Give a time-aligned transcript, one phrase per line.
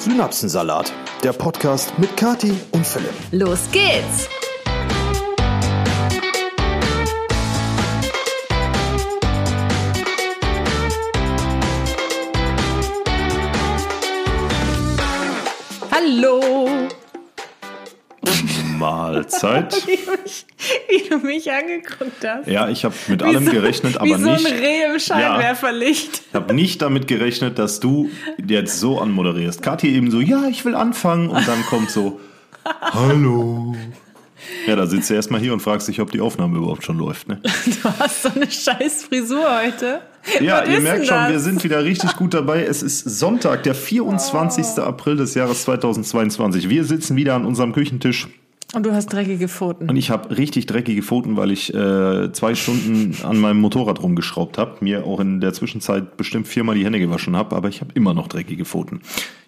[0.00, 0.90] Synapsensalat,
[1.22, 3.12] der Podcast mit Kati und Philipp.
[3.32, 4.30] Los geht's!
[15.90, 16.66] Hallo!
[18.78, 19.86] Mahlzeit.
[21.04, 22.48] Wie, du mich angeguckt hast.
[22.48, 24.46] Ja, ich habe mit Wie allem so- gerechnet, aber Wie so nicht.
[24.46, 26.22] ein Reh im Scheinwerferlicht.
[26.28, 28.10] Ich habe nicht damit gerechnet, dass du
[28.44, 29.62] jetzt so anmoderierst.
[29.62, 32.20] Kathi eben so, ja, ich will anfangen und dann kommt so,
[32.80, 33.74] hallo.
[34.66, 37.28] Ja, da sitzt du erstmal hier und fragst dich, ob die Aufnahme überhaupt schon läuft.
[37.28, 37.40] Ne?
[37.42, 40.00] Du hast so eine scheiß Frisur heute.
[40.40, 41.30] Ja, Was ihr merkt schon, das?
[41.30, 42.64] wir sind wieder richtig gut dabei.
[42.64, 44.82] Es ist Sonntag, der 24.
[44.82, 46.68] April des Jahres 2022.
[46.68, 48.28] Wir sitzen wieder an unserem Küchentisch
[48.72, 49.90] Und du hast dreckige Pfoten.
[49.90, 54.58] Und ich habe richtig dreckige Pfoten, weil ich äh, zwei Stunden an meinem Motorrad rumgeschraubt
[54.58, 57.90] habe, mir auch in der Zwischenzeit bestimmt viermal die Hände gewaschen habe, aber ich habe
[57.94, 59.00] immer noch dreckige Pfoten.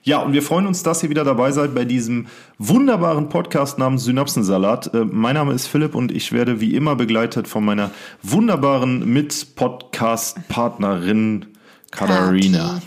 [0.02, 2.26] Ja, und wir freuen uns, dass ihr wieder dabei seid bei diesem
[2.58, 4.92] wunderbaren Podcast namens Synapsensalat.
[4.92, 7.92] Äh, mein Name ist Philipp und ich werde wie immer begleitet von meiner
[8.24, 11.46] wunderbaren Mit-Podcast-Partnerin
[11.92, 12.80] Katharina.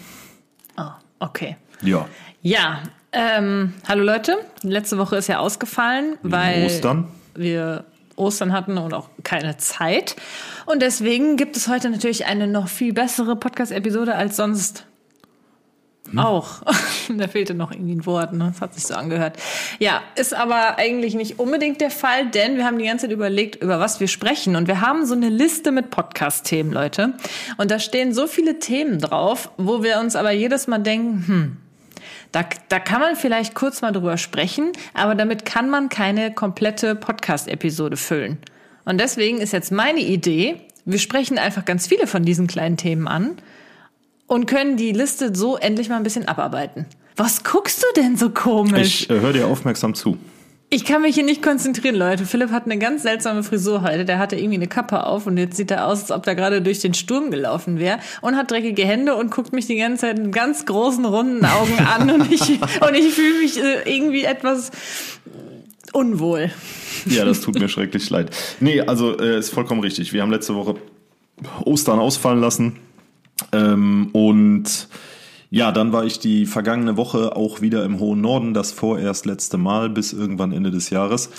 [0.77, 0.83] Oh,
[1.19, 1.55] okay.
[1.81, 2.07] Ja,
[2.41, 2.79] Ja,
[3.15, 4.37] ähm, hallo Leute.
[4.61, 7.07] Letzte Woche ist ja ausgefallen, weil Ostern.
[7.33, 7.85] wir
[8.15, 10.15] Ostern hatten und auch keine Zeit.
[10.65, 14.85] Und deswegen gibt es heute natürlich eine noch viel bessere Podcast-Episode als sonst.
[16.15, 16.61] Auch.
[17.17, 18.49] da fehlte noch irgendwie ein Wort, ne?
[18.51, 19.37] Das hat sich so angehört.
[19.79, 23.61] Ja, ist aber eigentlich nicht unbedingt der Fall, denn wir haben die ganze Zeit überlegt,
[23.61, 24.55] über was wir sprechen.
[24.55, 27.13] Und wir haben so eine Liste mit Podcast-Themen, Leute.
[27.57, 31.57] Und da stehen so viele Themen drauf, wo wir uns aber jedes Mal denken, hm,
[32.35, 36.93] da, da kann man vielleicht kurz mal drüber sprechen, aber damit kann man keine komplette
[36.93, 38.39] Podcast-Episode füllen.
[38.83, 43.07] Und deswegen ist jetzt meine Idee, wir sprechen einfach ganz viele von diesen kleinen Themen
[43.07, 43.37] an
[44.27, 46.85] und können die Liste so endlich mal ein bisschen abarbeiten.
[47.15, 49.03] Was guckst du denn so komisch?
[49.03, 50.17] ich äh, höre dir aufmerksam zu.
[50.75, 52.25] Ich kann mich hier nicht konzentrieren, Leute.
[52.25, 54.03] Philipp hat eine ganz seltsame Frisur heute.
[54.03, 56.61] Der hatte irgendwie eine Kappe auf und jetzt sieht er aus, als ob er gerade
[56.61, 60.17] durch den Sturm gelaufen wäre und hat dreckige Hände und guckt mich die ganze Zeit
[60.17, 64.71] mit ganz großen, runden Augen an und ich, und ich fühle mich äh, irgendwie etwas
[65.93, 66.51] unwohl.
[67.05, 68.35] Ja, das tut mir schrecklich leid.
[68.59, 70.11] Nee, also äh, ist vollkommen richtig.
[70.11, 70.75] Wir haben letzte Woche
[71.63, 72.79] Ostern ausfallen lassen.
[73.53, 74.89] Ähm, und
[75.55, 79.57] ja, dann war ich die vergangene Woche auch wieder im hohen Norden, das vorerst letzte
[79.57, 81.29] Mal bis irgendwann Ende des Jahres.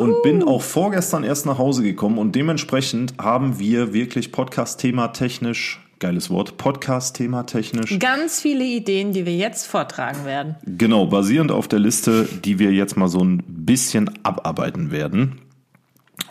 [0.00, 5.80] Und bin auch vorgestern erst nach Hause gekommen und dementsprechend haben wir wirklich Podcast-Thema technisch,
[6.00, 10.56] geiles Wort, Podcast-Thema technisch Ganz viele Ideen, die wir jetzt vortragen werden.
[10.66, 15.42] Genau, basierend auf der Liste, die wir jetzt mal so ein bisschen abarbeiten werden.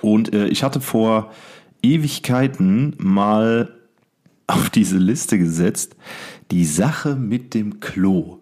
[0.02, 1.32] Und äh, ich hatte vor
[1.82, 3.74] Ewigkeiten mal
[4.48, 5.96] auf diese Liste gesetzt,
[6.52, 8.38] die Sache mit dem Klo.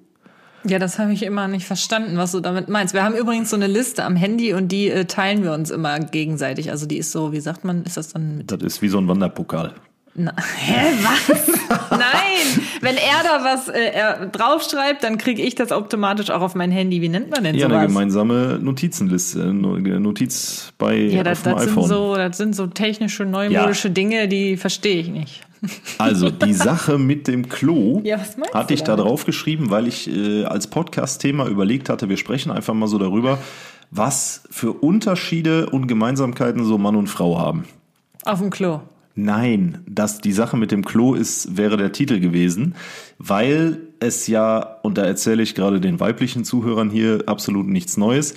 [0.64, 2.94] Ja, das habe ich immer nicht verstanden, was du damit meinst.
[2.94, 6.00] Wir haben übrigens so eine Liste am Handy und die äh, teilen wir uns immer
[6.00, 6.72] gegenseitig.
[6.72, 8.98] Also die ist so, wie sagt man, ist das dann mit Das ist wie so
[8.98, 9.74] ein Wanderpokal.
[10.20, 11.48] Na, hä, was?
[11.92, 12.66] Nein!
[12.82, 16.72] Wenn er da was äh, er draufschreibt, dann kriege ich das automatisch auch auf mein
[16.72, 17.02] Handy.
[17.04, 17.88] Wie nennt man denn Ja, eine sowas?
[17.88, 21.88] gemeinsame Notizenliste, äh, No- Notiz bei ja, auf das, dem das, sind iPhone.
[21.88, 25.42] so, das sind so technische, neumodische Dinge, die verstehe ich nicht.
[25.98, 28.20] Also die Sache mit dem Klo Ja,
[28.54, 32.74] hatte ich da drauf geschrieben, weil ich äh, als Podcast-Thema überlegt hatte, wir sprechen einfach
[32.74, 33.40] mal so darüber,
[33.92, 37.66] was für Unterschiede und Gemeinsamkeiten so Mann und Frau haben.
[38.26, 38.82] Auf dem Klo.
[39.16, 42.76] Nein, dass die Sache mit dem Klo ist, wäre der Titel gewesen,
[43.18, 48.36] weil es ja, und da erzähle ich gerade den weiblichen Zuhörern hier absolut nichts Neues,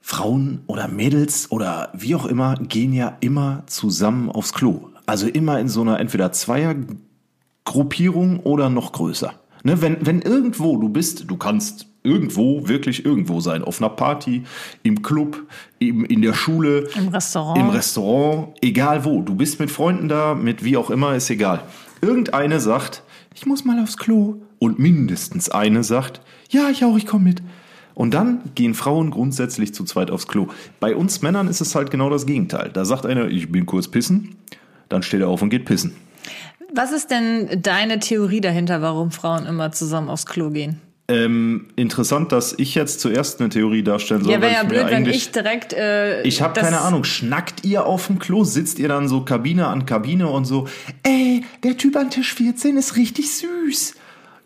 [0.00, 4.88] Frauen oder Mädels oder wie auch immer gehen ja immer zusammen aufs Klo.
[5.06, 9.34] Also immer in so einer entweder Zweiergruppierung oder noch größer.
[9.64, 14.44] Ne, wenn, wenn irgendwo du bist, du kannst irgendwo, wirklich irgendwo sein, auf einer Party,
[14.84, 15.42] im Club,
[15.80, 17.58] eben in der Schule, Im Restaurant.
[17.58, 19.22] im Restaurant, egal wo.
[19.22, 21.62] Du bist mit Freunden da, mit wie auch immer, ist egal.
[22.00, 23.02] Irgendeine sagt,
[23.34, 24.36] ich muss mal aufs Klo.
[24.58, 27.42] Und mindestens eine sagt, ja, ich auch, ich komme mit.
[27.94, 30.46] Und dann gehen Frauen grundsätzlich zu zweit aufs Klo.
[30.80, 32.70] Bei uns Männern ist es halt genau das Gegenteil.
[32.72, 34.36] Da sagt einer, ich bin kurz pissen,
[34.88, 35.94] dann steht er auf und geht pissen.
[36.72, 40.80] Was ist denn deine Theorie dahinter, warum Frauen immer zusammen aufs Klo gehen?
[41.08, 44.32] Ähm, interessant, dass ich jetzt zuerst eine Theorie darstellen soll.
[44.32, 45.72] Ja, wäre ja blöd, wenn ich direkt.
[45.72, 48.42] Äh, Ich habe keine Ahnung, schnackt ihr auf dem Klo?
[48.42, 50.66] Sitzt ihr dann so Kabine an Kabine und so,
[51.04, 53.94] ey, der Typ an Tisch 14 ist richtig süß.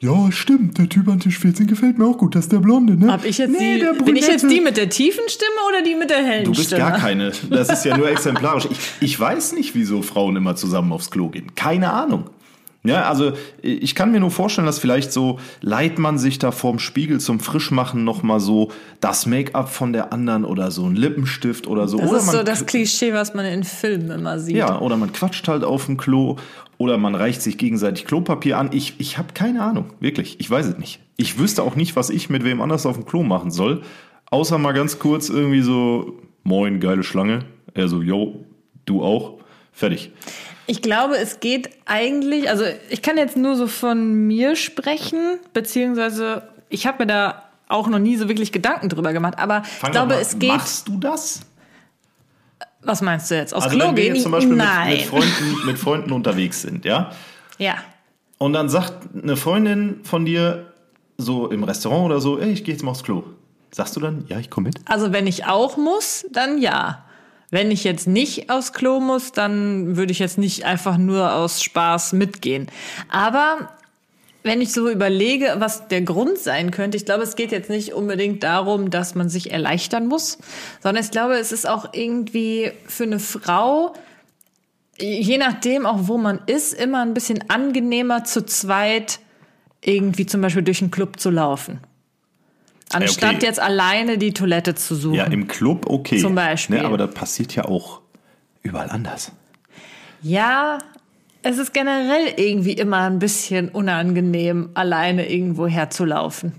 [0.02, 2.94] Ja, stimmt, der Typ an Tisch 14 gefällt mir auch gut, das ist der Blonde,
[2.96, 3.12] ne?
[3.12, 5.82] Hab ich jetzt Nee, die, der bin ich jetzt die mit der tiefen Stimme oder
[5.82, 6.80] die mit der hellen Du bist Stimme?
[6.80, 7.32] gar keine.
[7.50, 8.66] Das ist ja nur exemplarisch.
[8.70, 11.54] Ich, ich weiß nicht, wieso Frauen immer zusammen aufs Klo gehen.
[11.54, 12.24] Keine Ahnung.
[12.82, 16.78] Ja, also ich kann mir nur vorstellen, dass vielleicht so leiht man sich da vorm
[16.78, 21.66] Spiegel zum Frischmachen noch mal so das Make-up von der anderen oder so ein Lippenstift
[21.66, 21.98] oder so.
[21.98, 24.56] Das oder ist so das Klischee, was man in Filmen immer sieht.
[24.56, 26.36] ja, oder man quatscht halt auf dem Klo
[26.78, 28.70] oder man reicht sich gegenseitig Klopapier an.
[28.72, 30.40] Ich, ich habe keine Ahnung, wirklich.
[30.40, 31.00] Ich weiß es nicht.
[31.18, 33.82] Ich wüsste auch nicht, was ich mit wem anders auf dem Klo machen soll.
[34.30, 37.40] Außer mal ganz kurz irgendwie so, moin, geile Schlange.
[37.74, 38.46] Er so, yo,
[38.86, 39.34] du auch.
[39.72, 40.12] Fertig.
[40.70, 46.42] Ich glaube, es geht eigentlich, also ich kann jetzt nur so von mir sprechen, beziehungsweise
[46.68, 49.90] ich habe mir da auch noch nie so wirklich Gedanken drüber gemacht, aber ich Fang
[49.90, 50.48] glaube, doch mal- es geht.
[50.50, 51.40] Machst du das?
[52.82, 53.52] Was meinst du jetzt?
[53.52, 54.14] Aus Also Klo wenn wir gehen?
[54.14, 57.10] jetzt zum Beispiel mit, mit, Freunden, mit Freunden unterwegs sind, ja?
[57.58, 57.74] ja.
[58.38, 60.72] Und dann sagt eine Freundin von dir
[61.18, 63.24] so im Restaurant oder so, ey, ich gehe jetzt mal aufs Klo.
[63.72, 64.76] Sagst du dann, ja, ich komme mit?
[64.84, 67.04] Also wenn ich auch muss, dann ja.
[67.50, 71.62] Wenn ich jetzt nicht aufs Klo muss, dann würde ich jetzt nicht einfach nur aus
[71.62, 72.68] Spaß mitgehen.
[73.08, 73.70] Aber
[74.42, 77.92] wenn ich so überlege, was der Grund sein könnte, ich glaube, es geht jetzt nicht
[77.92, 80.38] unbedingt darum, dass man sich erleichtern muss,
[80.82, 83.94] sondern ich glaube, es ist auch irgendwie für eine Frau,
[84.98, 89.18] je nachdem auch wo man ist, immer ein bisschen angenehmer zu zweit
[89.82, 91.80] irgendwie zum Beispiel durch den Club zu laufen.
[92.92, 93.46] Anstatt okay.
[93.46, 95.14] jetzt alleine die Toilette zu suchen.
[95.14, 96.18] Ja, im Club okay.
[96.18, 96.78] Zum Beispiel.
[96.78, 98.00] Ne, aber das passiert ja auch
[98.62, 99.32] überall anders.
[100.22, 100.78] Ja,
[101.42, 106.52] es ist generell irgendwie immer ein bisschen unangenehm, alleine irgendwo herzulaufen.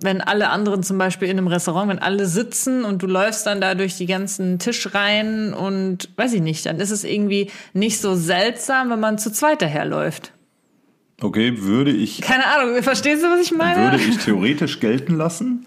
[0.00, 3.60] Wenn alle anderen zum Beispiel in einem Restaurant, wenn alle sitzen und du läufst dann
[3.60, 8.14] da durch die ganzen Tischreihen und weiß ich nicht, dann ist es irgendwie nicht so
[8.14, 10.32] seltsam, wenn man zu zweit daherläuft.
[11.20, 13.80] Okay, würde ich, Keine Ahnung, verstehst du, was ich meine?
[13.82, 15.66] würde ich theoretisch gelten lassen.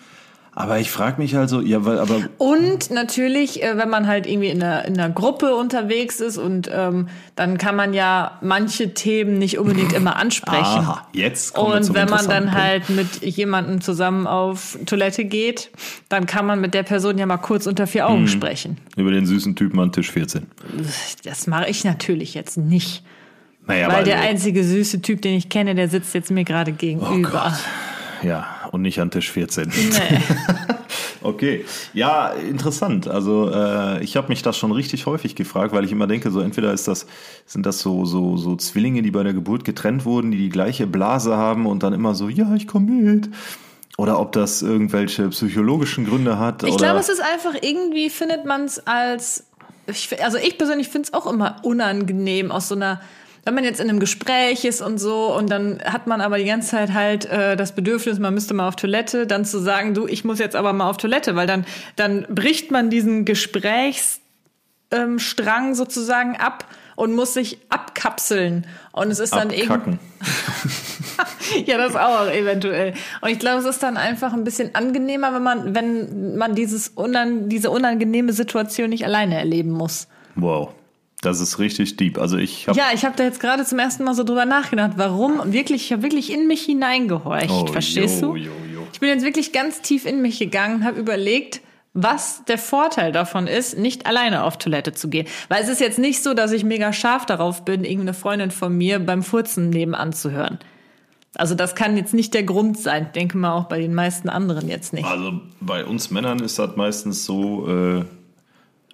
[0.51, 4.49] Aber ich frage mich also, ja, weil, aber Und natürlich, äh, wenn man halt irgendwie
[4.49, 9.37] in einer, in einer Gruppe unterwegs ist und ähm, dann kann man ja manche Themen
[9.37, 10.59] nicht unbedingt immer ansprechen.
[10.63, 12.59] aha, jetzt kommen Und wenn man dann Punkt.
[12.59, 15.69] halt mit jemandem zusammen auf Toilette geht,
[16.09, 18.27] dann kann man mit der Person ja mal kurz unter vier Augen Mhm.
[18.27, 18.77] sprechen.
[18.97, 20.47] über den süßen Typen an Tisch 14.
[21.23, 23.03] Das mache ich natürlich jetzt nicht.
[23.69, 27.57] Naja, weil der einzige süße Typ, den ich kenne, der sitzt jetzt mir gerade gegenüber.
[28.23, 29.69] Ja, und nicht an Tisch 14.
[29.69, 30.21] nee.
[31.21, 33.09] Okay, ja, interessant.
[33.09, 36.39] Also äh, ich habe mich das schon richtig häufig gefragt, weil ich immer denke, so
[36.39, 37.07] entweder ist das
[37.45, 40.87] sind das so so so Zwillinge, die bei der Geburt getrennt wurden, die die gleiche
[40.87, 43.29] Blase haben und dann immer so, ja, ich komme mit.
[43.97, 46.63] Oder ob das irgendwelche psychologischen Gründe hat.
[46.63, 49.43] Ich glaube, es ist einfach irgendwie findet man es als
[49.87, 53.01] ich, also ich persönlich finde es auch immer unangenehm aus so einer
[53.45, 56.45] wenn man jetzt in einem Gespräch ist und so und dann hat man aber die
[56.45, 60.07] ganze Zeit halt äh, das Bedürfnis, man müsste mal auf Toilette, dann zu sagen, du,
[60.07, 61.65] ich muss jetzt aber mal auf Toilette, weil dann
[61.95, 64.19] dann bricht man diesen Gesprächsstrang
[64.91, 66.65] ähm, sozusagen ab
[66.95, 69.97] und muss sich abkapseln und es ist dann irgendwie
[71.65, 72.93] ja, das auch eventuell.
[73.21, 76.89] Und ich glaube, es ist dann einfach ein bisschen angenehmer, wenn man, wenn man dieses
[76.89, 80.07] unan, diese unangenehme Situation nicht alleine erleben muss.
[80.35, 80.69] Wow,
[81.21, 82.17] das ist richtig deep.
[82.17, 84.91] Also ich habe Ja, ich habe da jetzt gerade zum ersten Mal so drüber nachgedacht,
[84.95, 87.49] warum wirklich, ich habe wirklich in mich hineingehorcht.
[87.49, 88.35] Oh, verstehst jo, du?
[88.37, 88.87] jo, jo.
[88.93, 91.61] Ich bin jetzt wirklich ganz tief in mich gegangen, habe überlegt,
[91.93, 95.27] was der Vorteil davon ist, nicht alleine auf Toilette zu gehen.
[95.49, 98.77] Weil es ist jetzt nicht so, dass ich mega scharf darauf bin, irgendeine Freundin von
[98.77, 100.59] mir beim Furzen nebenan zu hören.
[101.35, 103.07] Also das kann jetzt nicht der Grund sein.
[103.07, 105.05] Ich denke mal auch bei den meisten anderen jetzt nicht.
[105.05, 108.05] Also bei uns Männern ist das meistens so, äh,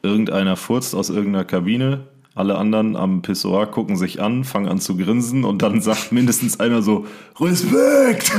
[0.06, 4.98] irgendeiner furzt aus irgendeiner Kabine, alle anderen am Pissoir gucken sich an, fangen an zu
[4.98, 7.08] grinsen und dann sagt mindestens einer so,
[7.40, 8.32] Respekt!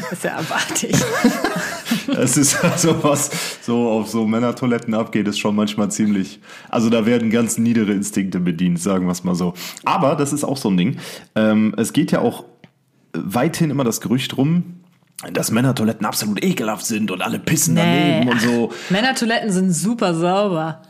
[0.00, 0.94] Das ist ja abartig.
[2.16, 3.30] Es ist also was
[3.62, 6.40] so auf so Männertoiletten abgeht, ist schon manchmal ziemlich.
[6.68, 9.54] Also da werden ganz niedere Instinkte bedient, sagen wir es mal so.
[9.84, 10.98] Aber das ist auch so ein Ding.
[11.36, 12.44] Ähm, es geht ja auch
[13.12, 14.80] weithin immer das Gerücht rum,
[15.32, 18.72] dass Männertoiletten absolut ekelhaft sind und alle pissen daneben und so.
[18.88, 20.82] Männertoiletten sind super sauber.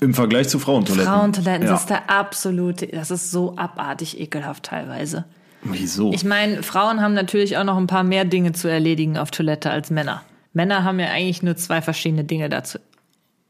[0.00, 1.12] Im Vergleich zu Frauentoiletten.
[1.12, 1.72] Frauentoiletten, ja.
[1.72, 5.24] das ist der absolute, das ist so abartig ekelhaft teilweise.
[5.62, 6.12] Wieso?
[6.12, 9.70] Ich meine, Frauen haben natürlich auch noch ein paar mehr Dinge zu erledigen auf Toilette
[9.70, 10.22] als Männer.
[10.52, 12.78] Männer haben ja eigentlich nur zwei verschiedene Dinge dazu.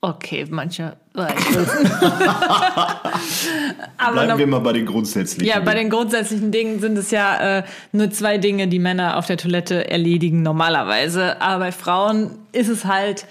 [0.00, 0.96] Okay, manche.
[1.16, 1.32] Aber
[4.12, 5.44] Bleiben noch, wir mal bei den grundsätzlichen.
[5.44, 5.90] ja, bei Dingen.
[5.90, 9.90] den grundsätzlichen Dingen sind es ja äh, nur zwei Dinge, die Männer auf der Toilette
[9.90, 11.42] erledigen normalerweise.
[11.42, 13.26] Aber bei Frauen ist es halt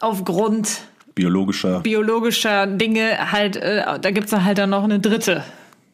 [0.00, 0.80] aufgrund
[1.16, 1.80] biologischer.
[1.80, 5.42] biologischer Dinge halt, äh, da gibt's halt dann noch eine dritte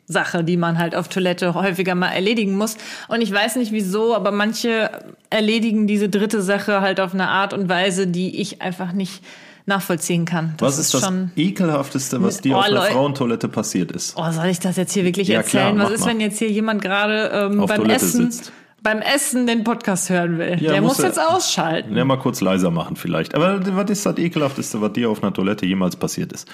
[0.06, 2.76] Sache, die man halt auf Toilette häufiger mal erledigen muss.
[3.08, 4.90] Und ich weiß nicht wieso, aber manche
[5.30, 9.22] erledigen diese dritte Sache halt auf eine Art und Weise, die ich einfach nicht
[9.64, 10.54] nachvollziehen kann.
[10.58, 11.30] was ist das schon.
[11.36, 12.82] ekelhafteste, was dir Oh, auf einer.
[12.82, 14.14] Frauentoilette passiert ist?
[14.16, 15.76] Oh, soll ich das jetzt hier wirklich Ja, erzählen?
[15.76, 16.08] klar, was ist, mal.
[16.08, 18.52] wenn jetzt hier jemand gerade ähm, beim Toilette Essen sitzt.
[18.82, 20.56] Beim Essen den Podcast hören will?
[20.60, 21.96] Ja, Der muss er- jetzt ausschalten.
[21.96, 23.34] Ja, mal kurz leiser machen vielleicht.
[23.34, 26.48] Aber was ist das ekelhafteste, was dir auf einer Toilette jemals passiert ist?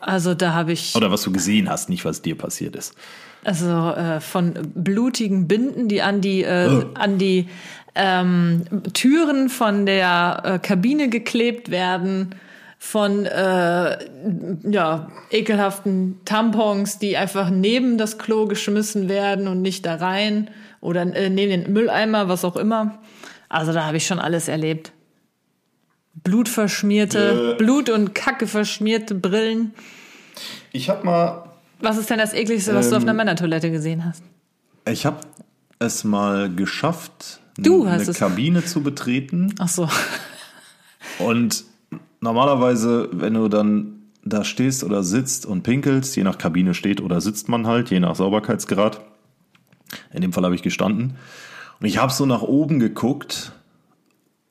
[0.00, 2.94] Also da habe ich Oder was du gesehen hast, nicht was dir passiert ist.
[3.44, 6.84] also äh, von blutigen Binden, die an die äh, Oh.
[6.94, 7.48] an die
[7.94, 8.62] ähm,
[8.94, 12.34] Türen von der äh, Kabine geklebt werden,
[12.78, 13.98] von äh,
[14.68, 20.50] ja ekelhaften Tampons, die einfach neben das Klo geschmissen werden und nicht da rein
[20.82, 22.98] oder äh, neben den Mülleimer, was auch immer.
[23.48, 24.92] Also da habe ich schon alles erlebt.
[26.24, 27.56] Blutverschmierte, Äh.
[27.56, 29.72] Blut und Kacke verschmierte Brillen.
[30.72, 31.44] Ich habe mal,
[31.80, 32.98] Was ist denn das ekligste, was du Ähm.
[32.98, 34.22] auf einer Männertoilette gesehen hast?
[34.86, 35.18] ich habe
[35.78, 38.18] es mal geschafft, Du eine es.
[38.18, 39.54] Kabine zu betreten.
[39.58, 39.88] Ach so.
[41.18, 41.64] Und
[42.20, 47.20] normalerweise, wenn du dann da stehst oder sitzt und pinkelst, je nach Kabine steht oder
[47.20, 49.00] sitzt man halt, je nach Sauberkeitsgrad.
[50.12, 51.14] In dem Fall habe ich gestanden.
[51.80, 53.52] Und ich habe so nach oben geguckt.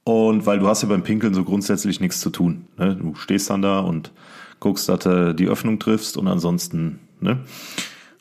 [0.04, 2.66] Und weil du hast ja beim Pinkeln so grundsätzlich nichts zu tun.
[2.78, 2.96] Ne?
[2.96, 4.12] Du stehst dann da und
[4.60, 7.40] guckst, dass du die Öffnung triffst und ansonsten, ne?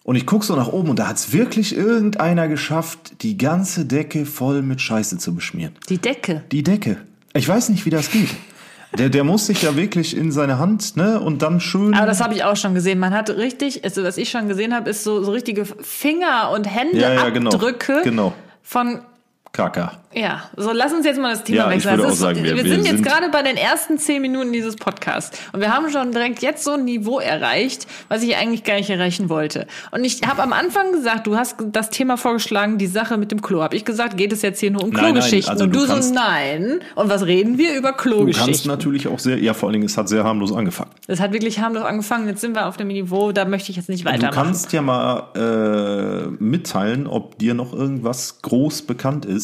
[0.03, 4.25] Und ich guck so nach oben und da hat's wirklich irgendeiner geschafft, die ganze Decke
[4.25, 5.75] voll mit Scheiße zu beschmieren.
[5.89, 6.43] Die Decke.
[6.51, 6.97] Die Decke.
[7.35, 8.31] Ich weiß nicht, wie das geht.
[8.99, 11.95] Der, der muss sich ja wirklich in seine Hand, ne, und dann schön.
[11.95, 12.99] Aber das habe ich auch schon gesehen.
[12.99, 16.67] Man hat richtig, also was ich schon gesehen habe, ist so, so richtige Finger- und
[16.67, 16.73] ja,
[17.13, 17.51] ja, genau.
[17.53, 18.33] Händeabdrücke Genau.
[18.63, 19.01] von
[19.53, 19.93] Kaka.
[20.13, 21.93] Ja, so lass uns jetzt mal das Thema Ja, ich wechseln.
[21.93, 24.75] würde Das auch sagen, wir- wir, sind jetzt gerade bei den ersten zehn Minuten dieses
[24.77, 28.75] Podcasts und wir haben schon direkt jetzt so ein Niveau erreicht, was ich eigentlich gar
[28.75, 29.67] nicht erreichen wollte.
[29.93, 33.41] Und ich habe am Anfang gesagt, du hast das Thema vorgeschlagen, die Sache mit dem
[33.43, 33.63] Klo.
[33.63, 35.51] Habe ich gesagt, geht es jetzt hier nur um Klogeschichten?
[35.53, 36.81] also und du du, kannst- so, nein.
[36.97, 38.69] Und was reden wir über Du kannst Klogeschichten?
[38.69, 40.91] natürlich auch sehr, ja, vor allen Dingen, es hat sehr harmlos angefangen.
[41.07, 42.27] Das hat wirklich harmlos angefangen.
[42.29, 44.35] Jetzt sind wir auf dem Niveau, da möchte ich jetzt nicht Du weitermachen.
[44.35, 49.40] kannst ja mal äh, mitteilen, ob dir noch irgendwas groß bekannt ist,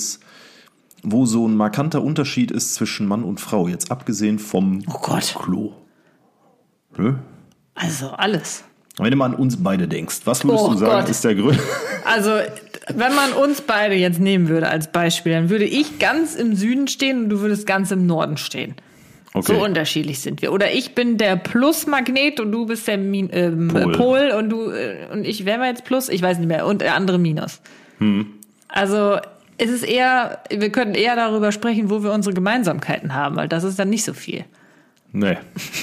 [1.03, 5.35] wo so ein markanter Unterschied ist zwischen Mann und Frau, jetzt abgesehen vom Oh Gott.
[5.39, 5.73] Klo.
[6.97, 7.15] Nö?
[7.75, 8.65] Also alles.
[8.99, 11.09] Wenn du mal an uns beide denkst, was würdest Oh du sagen, Gott.
[11.11, 11.59] ist der Grund?
[12.09, 12.31] Also,
[12.95, 16.87] wenn man uns beide jetzt nehmen würde als Beispiel, dann würde ich ganz im Süden
[16.87, 18.77] stehen und du würdest ganz im Norden stehen.
[19.35, 19.55] Okay.
[19.57, 20.53] So unterschiedlich sind wir.
[20.53, 23.93] Oder ich bin der Plusmagnet und du bist der Min ähm, Pol.
[23.93, 24.31] Pol.
[24.39, 26.95] und du äh, und ich wären wir jetzt Plus, ich weiß nicht mehr und der
[26.95, 27.61] andere Minus.
[27.99, 28.27] Hm.
[28.69, 29.19] Also
[29.59, 33.65] es ist eher, wir könnten eher darüber sprechen, wo wir unsere Gemeinsamkeiten haben, weil das
[33.65, 34.45] ist dann nicht so viel.
[35.13, 35.39] Nee,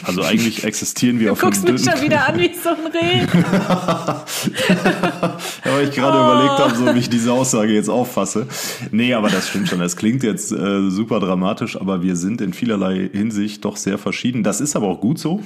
[0.06, 1.98] also eigentlich existieren wir Du auf einem guckst mich dünnen...
[1.98, 3.26] schon wieder an wie so ein Reh.
[5.66, 8.48] Ja, weil ich gerade überlegt habe, so wie ich diese Aussage jetzt auffasse.
[8.92, 9.82] Nee, aber das stimmt schon.
[9.82, 14.44] Es klingt jetzt äh, super dramatisch, aber wir sind in vielerlei Hinsicht doch sehr verschieden.
[14.44, 15.42] Das ist aber auch gut so,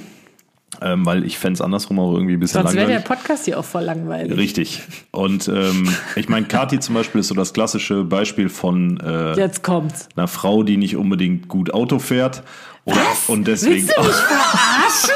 [0.80, 3.18] ähm, weil ich fände es andersrum auch irgendwie ein bisschen Sonst wäre der langweilig.
[3.18, 4.36] Podcast hier auch voll langweilig.
[4.36, 4.82] Richtig.
[5.10, 9.62] Und ähm, ich meine, Kati zum Beispiel ist so das klassische Beispiel von äh, Jetzt
[9.62, 10.08] kommt's.
[10.16, 12.42] einer Frau, die nicht unbedingt gut Auto fährt.
[12.84, 13.86] Oder, Und deswegen.
[13.88, 15.14] Willst du mich verarschen?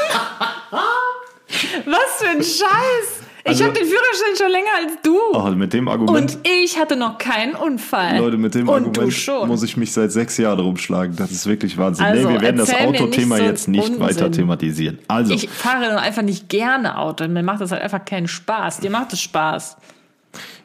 [1.85, 3.22] Was für ein Scheiß!
[3.45, 5.19] Ich Also- habe den Führerschein schon länger als du.
[5.33, 6.35] Oh, mit dem Argument.
[6.35, 8.17] Und ich hatte noch keinen Unfall.
[8.17, 11.17] Leute, mit dem Und Argument muss ich mich seit sechs Jahren rumschlagen.
[11.17, 12.05] Das ist wirklich Wahnsinn.
[12.05, 13.99] Also, nee, wir werden das Autothema so jetzt nicht Unsinn.
[13.99, 14.99] weiter thematisieren.
[15.09, 17.27] Also, ich fahre nur einfach nicht gerne Auto.
[17.27, 18.79] Mir macht das halt einfach keinen Spaß.
[18.79, 19.75] Dir macht es Spaß.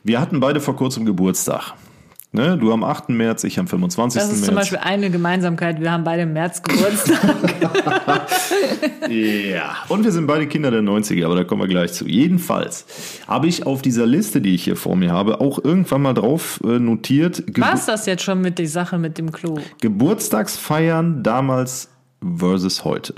[0.04, 1.74] wir hatten beide vor kurzem Geburtstag.
[2.30, 2.58] Ne?
[2.58, 3.08] Du am 8.
[3.08, 4.20] März, ich am 25.
[4.20, 4.46] Das ist März.
[4.46, 5.80] zum Beispiel eine Gemeinsamkeit.
[5.80, 7.18] Wir haben beide im März Geburtstag.
[9.08, 9.76] Ja.
[9.88, 12.06] Und wir sind beide Kinder der 90er, aber da kommen wir gleich zu.
[12.06, 12.84] Jedenfalls
[13.26, 16.60] habe ich auf dieser Liste, die ich hier vor mir habe, auch irgendwann mal drauf
[16.62, 19.58] äh, notiert, Gebu War's das jetzt schon mit der Sache mit dem Klo?
[19.80, 21.88] Geburtstagsfeiern damals
[22.36, 23.14] versus heute.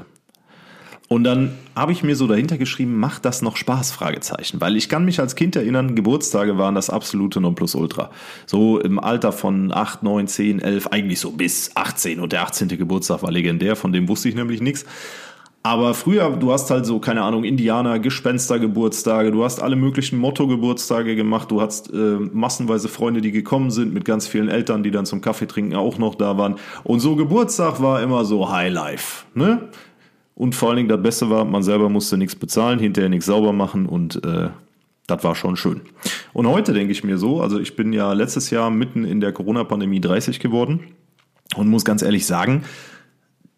[1.12, 3.90] Und dann habe ich mir so dahinter geschrieben, macht das noch Spaß?
[3.90, 4.60] Fragezeichen.
[4.60, 8.10] Weil ich kann mich als Kind erinnern, Geburtstage waren das absolute Nonplusultra.
[8.46, 12.20] So im Alter von 8, 9, 10, 11, eigentlich so bis 18.
[12.20, 12.68] Und der 18.
[12.68, 14.86] Geburtstag war legendär, von dem wusste ich nämlich nichts.
[15.64, 21.16] Aber früher, du hast halt so, keine Ahnung, Indianer, Gespenstergeburtstage, du hast alle möglichen Motto-Geburtstage
[21.16, 25.06] gemacht, du hast äh, massenweise Freunde, die gekommen sind, mit ganz vielen Eltern, die dann
[25.06, 26.54] zum Kaffee trinken auch noch da waren.
[26.84, 29.68] Und so Geburtstag war immer so Highlife, ne?
[30.40, 33.52] Und vor allen Dingen das Beste war, man selber musste nichts bezahlen, hinterher nichts sauber
[33.52, 34.48] machen und äh,
[35.06, 35.82] das war schon schön.
[36.32, 39.32] Und heute denke ich mir so, also ich bin ja letztes Jahr mitten in der
[39.32, 40.94] Corona-Pandemie 30 geworden
[41.56, 42.64] und muss ganz ehrlich sagen,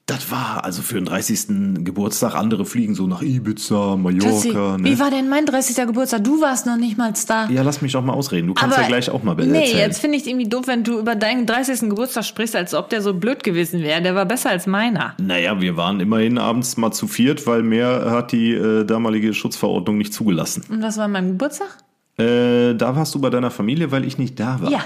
[0.06, 1.85] Das war also für den 30.
[1.85, 2.35] Geburtstag.
[2.35, 4.76] Andere fliegen so nach Ibiza, Mallorca.
[4.78, 4.99] Wie Ne?
[4.99, 5.76] war denn mein 30.
[5.87, 6.25] Geburtstag?
[6.25, 7.49] Du warst noch nicht mal da.
[7.49, 8.49] Ja, lass mich doch mal ausreden.
[8.49, 9.78] Du kannst ja gleich auch mal Nee, erzählen.
[9.78, 11.88] jetzt finde ich irgendwie doof, wenn du über deinen 30.
[11.88, 14.02] Geburtstag sprichst, als ob der so blöd gewesen wäre.
[14.02, 15.14] Der war besser als meiner.
[15.21, 19.99] Naja, wir waren immerhin abends mal zu viert, weil mehr hat die äh, damalige Schutzverordnung
[19.99, 20.64] nicht zugelassen.
[20.68, 21.78] Und was war mein Geburtstag?
[22.18, 24.71] Äh, da warst du bei deiner Familie, weil ich nicht da war.
[24.71, 24.80] Ja.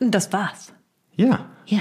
[0.00, 0.72] Und das war's.
[1.16, 1.46] Ja.
[1.66, 1.80] Ja.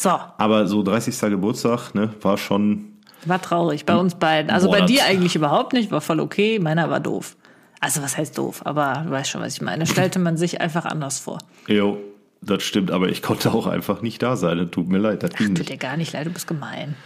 [0.00, 1.20] So, Aber so 30.
[1.28, 2.86] Geburtstag, ne, war schon.
[3.26, 4.50] war traurig bei uns beiden.
[4.50, 6.58] Also Boah, bei dir eigentlich überhaupt nicht, war voll okay.
[6.58, 7.36] Meiner war doof.
[7.80, 8.62] Also was heißt doof?
[8.64, 9.84] Aber du weißt schon, was ich meine.
[9.84, 11.36] Stellte man sich einfach anders vor.
[11.66, 11.98] Jo,
[12.40, 14.56] das stimmt, aber ich konnte auch einfach nicht da sein.
[14.56, 16.96] Das tut mir leid, das ging Tut dir gar nicht leid, du bist gemein.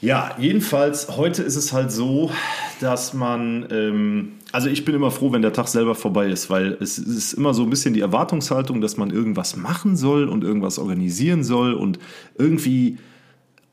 [0.00, 2.30] Ja, jedenfalls, heute ist es halt so,
[2.80, 6.76] dass man, ähm, also ich bin immer froh, wenn der Tag selber vorbei ist, weil
[6.80, 10.78] es ist immer so ein bisschen die Erwartungshaltung, dass man irgendwas machen soll und irgendwas
[10.78, 11.98] organisieren soll und
[12.36, 12.98] irgendwie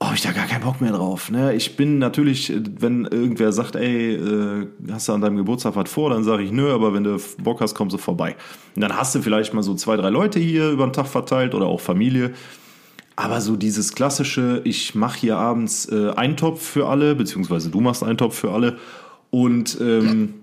[0.03, 1.31] oh, ich da gar keinen Bock mehr drauf.
[1.31, 1.53] Ne?
[1.53, 6.09] Ich bin natürlich, wenn irgendwer sagt, ey, äh, hast du an deinem Geburtstag was vor,
[6.09, 8.35] dann sage ich, nö, aber wenn du Bock hast, kommst du vorbei.
[8.75, 11.55] Und dann hast du vielleicht mal so zwei, drei Leute hier über den Tag verteilt
[11.55, 12.33] oder auch Familie.
[13.15, 18.03] Aber so dieses klassische, ich mache hier abends äh, Eintopf für alle, beziehungsweise du machst
[18.03, 18.77] Eintopf für alle
[19.29, 20.35] und ähm,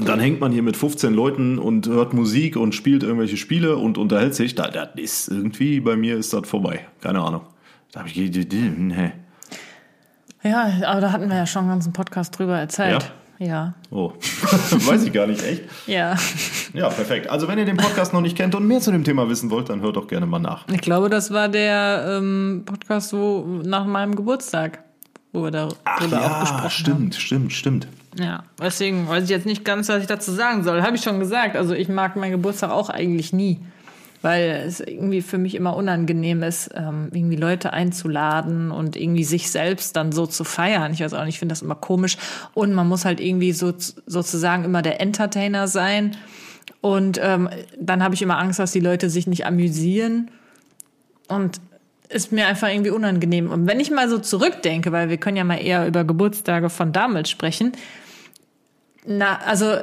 [0.00, 3.98] dann hängt man hier mit 15 Leuten und hört Musik und spielt irgendwelche Spiele und
[3.98, 4.54] unterhält sich.
[4.54, 6.86] Da, das ist irgendwie, bei mir ist das vorbei.
[7.00, 7.42] Keine Ahnung.
[7.92, 9.12] Da habe ich, nee.
[10.42, 13.02] Ja, aber da hatten wir ja schon einen ganzen Podcast drüber erzählt.
[13.02, 13.08] Ja.
[13.90, 14.12] Oh,
[14.70, 15.62] weiß ich gar nicht, echt?
[15.86, 16.16] Ja.
[16.72, 17.28] Ja, perfekt.
[17.28, 19.68] Also wenn ihr den Podcast noch nicht kennt und mehr zu dem Thema wissen wollt,
[19.68, 20.66] dann hört doch gerne mal nach.
[20.68, 24.82] Ich glaube, das war der ähm, Podcast wo, nach meinem Geburtstag,
[25.32, 27.86] wo wir darüber auch gesprochen stimmt, stimmt, stimmt.
[27.86, 28.06] haben.
[28.18, 30.82] Ja, deswegen weiß ich jetzt nicht ganz, was ich dazu sagen soll.
[30.82, 31.56] Habe ich schon gesagt.
[31.56, 33.60] Also ich mag meinen Geburtstag auch eigentlich nie.
[34.26, 39.52] Weil es irgendwie für mich immer unangenehm ist, ähm, irgendwie Leute einzuladen und irgendwie sich
[39.52, 40.92] selbst dann so zu feiern.
[40.92, 42.16] Ich weiß auch nicht, ich finde das immer komisch.
[42.52, 43.72] Und man muss halt irgendwie so
[44.06, 46.16] sozusagen immer der Entertainer sein.
[46.80, 50.32] Und ähm, dann habe ich immer Angst, dass die Leute sich nicht amüsieren.
[51.28, 51.60] Und
[52.08, 53.52] ist mir einfach irgendwie unangenehm.
[53.52, 56.92] Und wenn ich mal so zurückdenke, weil wir können ja mal eher über Geburtstage von
[56.92, 57.74] damals sprechen,
[59.06, 59.76] na, also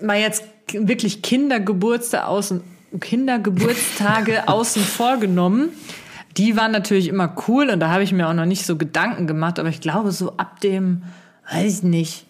[0.00, 5.70] mal jetzt wirklich Kindergeburtstage außen, Kindergeburtstage außen vorgenommen.
[6.36, 9.26] Die waren natürlich immer cool und da habe ich mir auch noch nicht so Gedanken
[9.26, 11.02] gemacht, aber ich glaube so ab dem,
[11.50, 12.26] weiß ich nicht,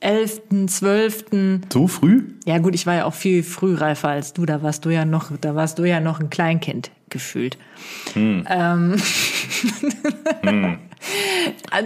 [0.00, 1.24] 11., 12.,
[1.72, 2.22] So früh?
[2.44, 4.46] ja gut, ich war ja auch viel frühreifer als du.
[4.46, 7.58] Da warst du ja noch, da warst du ja noch ein Kleinkind gefühlt.
[8.14, 8.96] Ähm,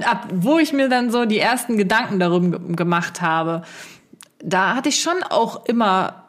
[0.05, 3.63] Ab wo ich mir dann so die ersten Gedanken darum ge- gemacht habe,
[4.43, 6.22] da hatte ich schon auch immer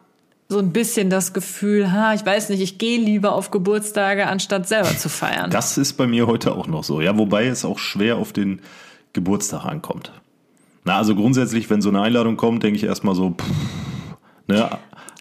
[0.54, 4.68] so ein bisschen das Gefühl, ha, ich weiß nicht, ich gehe lieber auf Geburtstage, anstatt
[4.68, 5.50] selber zu feiern.
[5.50, 7.02] Das ist bei mir heute auch noch so.
[7.02, 8.62] Ja, wobei es auch schwer auf den
[9.12, 10.12] Geburtstag ankommt.
[10.86, 13.46] Na, also grundsätzlich, wenn so eine Einladung kommt, denke ich erstmal so, pff,
[14.48, 14.70] ne,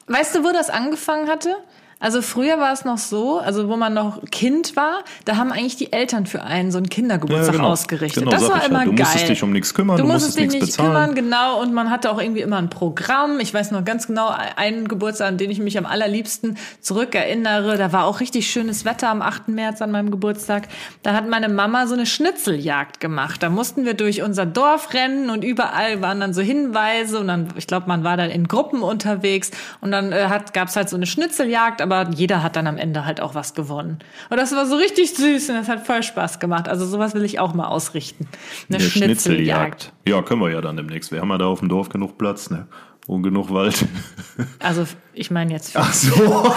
[0.06, 1.54] Weißt du, wo das angefangen hatte?
[2.02, 5.76] Also früher war es noch so, also wo man noch Kind war, da haben eigentlich
[5.76, 7.70] die Eltern für einen so einen Kindergeburtstag Ja, genau.
[7.70, 8.24] ausgerichtet.
[8.24, 8.68] Genau, das war ich ja.
[8.68, 9.06] immer Du geil.
[9.06, 11.14] musstest dich um nichts kümmern, Du du musstest dich musstest nicht nichts bezahlen.
[11.14, 11.60] kümmern, genau.
[11.62, 13.38] Und man hatte auch irgendwie immer ein Programm.
[13.40, 17.76] Ich weiß noch ganz genau einen Geburtstag, an den ich mich am allerliebsten zurückerinnere.
[17.78, 19.48] Da war auch richtig schönes Wetter am 8.
[19.48, 20.68] März an meinem Geburtstag.
[21.02, 23.42] Da hat meine Mama so eine Schnitzeljagd gemacht.
[23.42, 27.48] Da mussten wir durch unser Dorf rennen und überall waren dann so Hinweise und dann,
[27.56, 30.96] ich glaube, man war dann in Gruppen unterwegs und dann äh, hat, gab's halt so
[30.96, 33.98] eine Schnitzeljagd, aber jeder hat dann am Ende halt auch was gewonnen.
[34.30, 36.68] Und das war so richtig süß und das hat voll Spaß gemacht.
[36.68, 38.26] Also sowas will ich auch mal ausrichten.
[38.68, 39.82] Eine der Schnitzeljagd.
[39.84, 39.92] Schnitzeljagd.
[40.08, 41.12] Ja, können wir ja dann demnächst.
[41.12, 42.66] Wir haben ja da auf dem Dorf genug Platz, ne?
[43.06, 43.84] Und genug Wald.
[44.60, 46.14] Also ich meine jetzt für Ach so,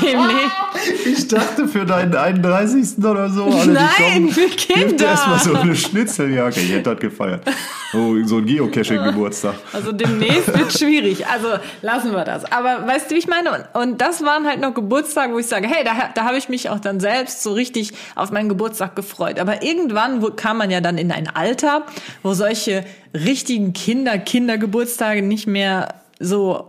[0.00, 1.06] demnächst.
[1.06, 2.98] ich dachte für deinen 31.
[3.04, 3.44] oder so.
[3.44, 5.06] Alle, die Nein, kommen, für Kinder.
[5.06, 6.56] erstmal so eine Schnitzeljagd.
[6.58, 7.42] Ich hätte das gefeiert.
[7.94, 9.54] Oh, so ein Geocaching-Geburtstag.
[9.72, 11.26] Also demnächst wird schwierig.
[11.26, 11.48] Also
[11.82, 12.50] lassen wir das.
[12.50, 13.66] Aber weißt du, wie ich meine?
[13.74, 16.70] Und, das waren halt noch Geburtstage, wo ich sage, hey, da, da habe ich mich
[16.70, 19.38] auch dann selbst so richtig auf meinen Geburtstag gefreut.
[19.38, 21.84] Aber irgendwann wo, kam man ja dann in ein Alter,
[22.22, 26.66] wo solche richtigen Kinder, Kindergeburtstage nicht mehr so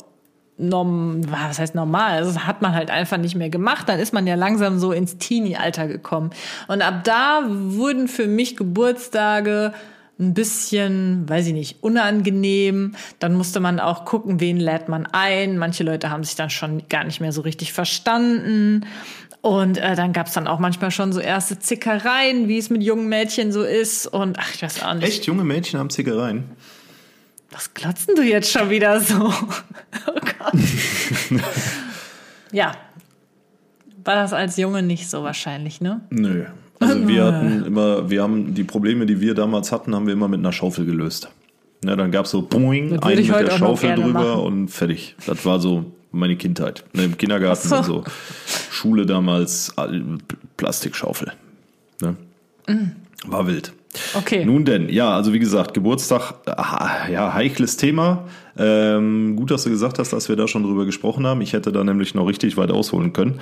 [0.57, 2.17] norm, was heißt normal?
[2.17, 3.87] Also Das hat man halt einfach nicht mehr gemacht.
[3.87, 6.31] Dann ist man ja langsam so ins Teenie-Alter gekommen.
[6.67, 9.73] Und ab da wurden für mich Geburtstage
[10.19, 12.95] ein bisschen, weiß ich nicht, unangenehm.
[13.19, 15.57] Dann musste man auch gucken, wen lädt man ein.
[15.57, 18.85] Manche Leute haben sich dann schon gar nicht mehr so richtig verstanden.
[19.41, 23.09] Und äh, dann gab's dann auch manchmal schon so erste Zickereien, wie es mit jungen
[23.09, 24.07] Mädchen so ist.
[24.07, 25.03] Und ach, ich weiß auch nicht.
[25.03, 26.45] Echt, junge Mädchen haben Zickereien.
[27.51, 29.33] Was glotzen du jetzt schon wieder so?
[30.07, 30.61] Oh Gott.
[32.51, 32.75] ja.
[34.03, 36.01] War das als Junge nicht so wahrscheinlich, ne?
[36.09, 36.45] Nö.
[36.89, 40.27] Also wir hatten immer, wir haben die Probleme, die wir damals hatten, haben wir immer
[40.27, 41.29] mit einer Schaufel gelöst.
[41.85, 44.39] Ja, dann gab's so boing, einen mit der Schaufel drüber machen.
[44.39, 45.15] und fertig.
[45.25, 46.85] Das war so meine Kindheit.
[46.93, 47.75] Ne, Im Kindergarten so.
[47.75, 48.03] und so.
[48.71, 49.73] Schule damals,
[50.57, 51.33] Plastikschaufel.
[52.01, 52.15] Ne?
[53.25, 53.73] War wild.
[54.15, 54.45] Okay.
[54.45, 58.25] Nun denn, ja, also wie gesagt, Geburtstag, ah, ja, heikles Thema.
[58.55, 61.41] Ähm, gut, dass du gesagt hast, dass wir da schon drüber gesprochen haben.
[61.41, 63.39] Ich hätte da nämlich noch richtig weit ausholen können.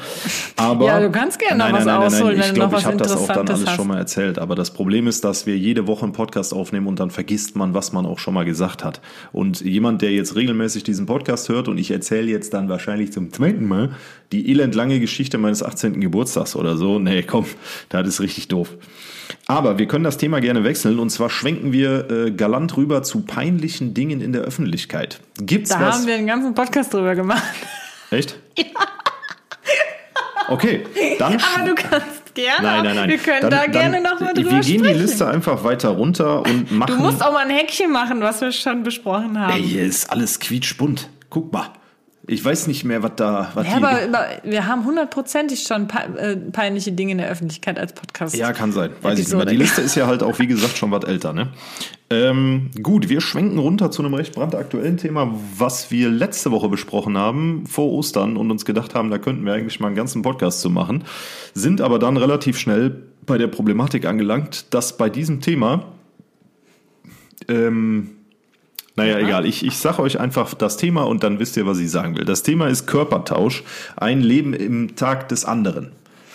[0.55, 2.79] Aber Ja, du kannst gerne noch nein, was nein, nein, ausholen, nein, Ich glaube, noch
[2.79, 3.75] ich habe das auch dann alles hast.
[3.75, 4.39] schon mal erzählt.
[4.39, 7.73] Aber das Problem ist, dass wir jede Woche einen Podcast aufnehmen und dann vergisst man,
[7.73, 9.01] was man auch schon mal gesagt hat.
[9.33, 13.33] Und jemand, der jetzt regelmäßig diesen Podcast hört und ich erzähle jetzt dann wahrscheinlich zum
[13.33, 13.91] zweiten Mal
[14.31, 15.99] die elendlange Geschichte meines 18.
[15.99, 16.99] Geburtstags oder so.
[16.99, 17.45] Nee, komm,
[17.89, 18.69] das ist richtig doof.
[19.47, 23.21] Aber wir können das Thema gerne wechseln und zwar schwenken wir äh, galant rüber zu
[23.21, 25.00] peinlichen Dingen in der Öffentlichkeit.
[25.37, 25.95] Gibt's Da was?
[25.99, 27.43] haben wir einen ganzen Podcast drüber gemacht.
[28.11, 28.37] Echt?
[30.49, 30.83] Okay,
[31.17, 32.61] dann Aber du kannst gerne.
[32.67, 33.09] Nein, nein, nein.
[33.09, 34.83] Wir können Dann- da dann- gerne noch mal drüber Wir gehen sprechen.
[34.83, 36.93] die Liste einfach weiter runter und machen.
[36.97, 39.53] Du musst auch mal ein Häkchen machen, was wir schon besprochen haben.
[39.53, 41.07] Ey, hier ist alles quietschbunt.
[41.29, 41.69] Guck mal.
[42.27, 43.51] Ich weiß nicht mehr, was da.
[43.55, 47.29] Was Ja, die- aber über, wir haben hundertprozentig schon pe äh, peinliche Dinge in der
[47.29, 48.35] Öffentlichkeit als Podcast.
[48.35, 48.91] Ja, kann sein.
[49.01, 49.27] Weiß ich nicht.
[49.27, 49.41] Episode.
[49.41, 51.33] Aber die Liste ist ja halt auch, wie gesagt, schon was älter.
[51.33, 51.49] Ne?
[52.11, 57.17] Ähm, gut, wir schwenken runter zu einem recht brandaktuellen Thema, was wir letzte Woche besprochen
[57.17, 60.61] haben, vor Ostern, und uns gedacht haben, da könnten wir eigentlich mal einen ganzen Podcast
[60.61, 61.03] zu machen.
[61.55, 65.85] Sind aber dann relativ schnell bei der Problematik angelangt, dass bei diesem Thema,
[67.47, 68.11] ähm,
[69.01, 71.89] naja, egal, ich, ich sage euch einfach das Thema und dann wisst ihr, was ich
[71.91, 72.25] sagen will.
[72.25, 73.63] Das Thema ist Körpertausch,
[73.97, 75.91] ein Leben im Tag des anderen.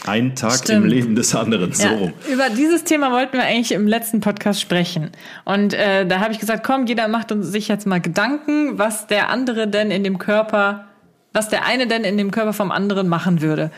[0.07, 0.87] Ein Tag im Stimmt.
[0.88, 2.12] Leben des anderen, so Ja, rum.
[2.33, 5.11] über dieses Thema wollten wir eigentlich im letzten Podcast sprechen.
[5.44, 9.07] Und äh, da habe ich gesagt, komm, jeder macht uns sich jetzt mal Gedanken, was
[9.09, 10.85] der andere denn in dem Körper,
[11.33, 13.70] was der eine denn in dem Körper vom anderen machen würde.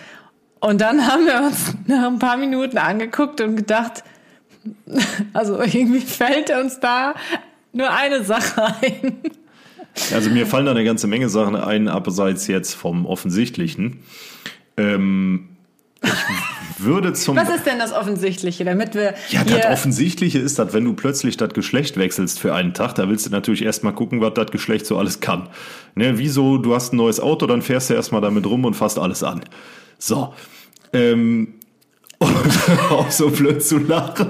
[0.60, 4.04] Und dann haben wir uns nach ein paar Minuten angeguckt und gedacht,
[5.32, 7.14] also irgendwie fällt uns da
[7.78, 9.16] nur eine Sache ein.
[10.12, 14.00] Also mir fallen da eine ganze Menge Sachen ein, abseits jetzt vom Offensichtlichen.
[14.76, 15.48] Ähm,
[16.02, 17.36] ich würde zum...
[17.36, 21.36] Was ist denn das Offensichtliche, damit wir ja, das Offensichtliche ist, dass wenn du plötzlich
[21.36, 24.86] das Geschlecht wechselst für einen Tag, da willst du natürlich erstmal gucken, was das Geschlecht
[24.86, 25.48] so alles kann.
[25.94, 28.98] Ne, wieso, du hast ein neues Auto, dann fährst du erstmal damit rum und fasst
[28.98, 29.40] alles an.
[29.98, 30.34] So.
[30.92, 31.54] Ähm,
[32.18, 32.30] und
[32.90, 34.28] auch so blöd zu lachen,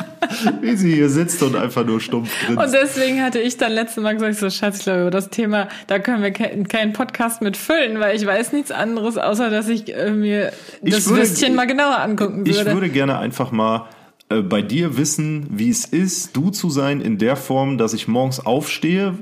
[0.62, 2.62] wie sie hier sitzt und einfach nur stumpf grinst.
[2.62, 5.68] Und deswegen hatte ich dann letztes Mal gesagt, so Schatz, ich glaube, über das Thema,
[5.86, 9.68] da können wir ke keinen Podcast mit füllen, weil ich weiß nichts anderes, außer dass
[9.68, 12.50] ich äh, mir Ich das würde- Würstchen mal genauer angucken würde.
[12.50, 13.86] Ich würde gerne einfach mal
[14.30, 18.08] äh, bei dir wissen, wie es ist, du zu sein in der Form, dass ich
[18.08, 19.14] morgens aufstehe.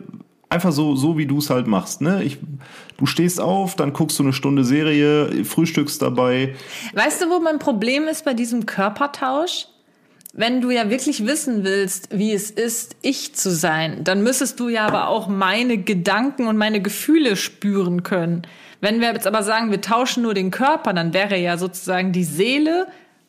[0.49, 2.01] Einfach so, so wie du es halt machst.
[2.01, 2.23] Ne?
[2.23, 2.39] Ich,
[2.99, 6.55] du stehst auf, dann guckst du eine Stunde Serie, frühstückst dabei.
[6.95, 9.67] weißt du, wo mein Problem ist bei diesem Körpertausch?
[10.39, 14.69] Wenn du ja wirklich wissen willst, wie es ist, ich zu sein, dann müsstest du
[14.69, 18.43] ja aber auch meine Gedanken und meine Gefühle spüren können.
[18.83, 22.25] Wenn wir jetzt aber sagen, wir tauschen nur den Körper, dann wäre ja sozusagen die
[22.25, 22.87] Seele,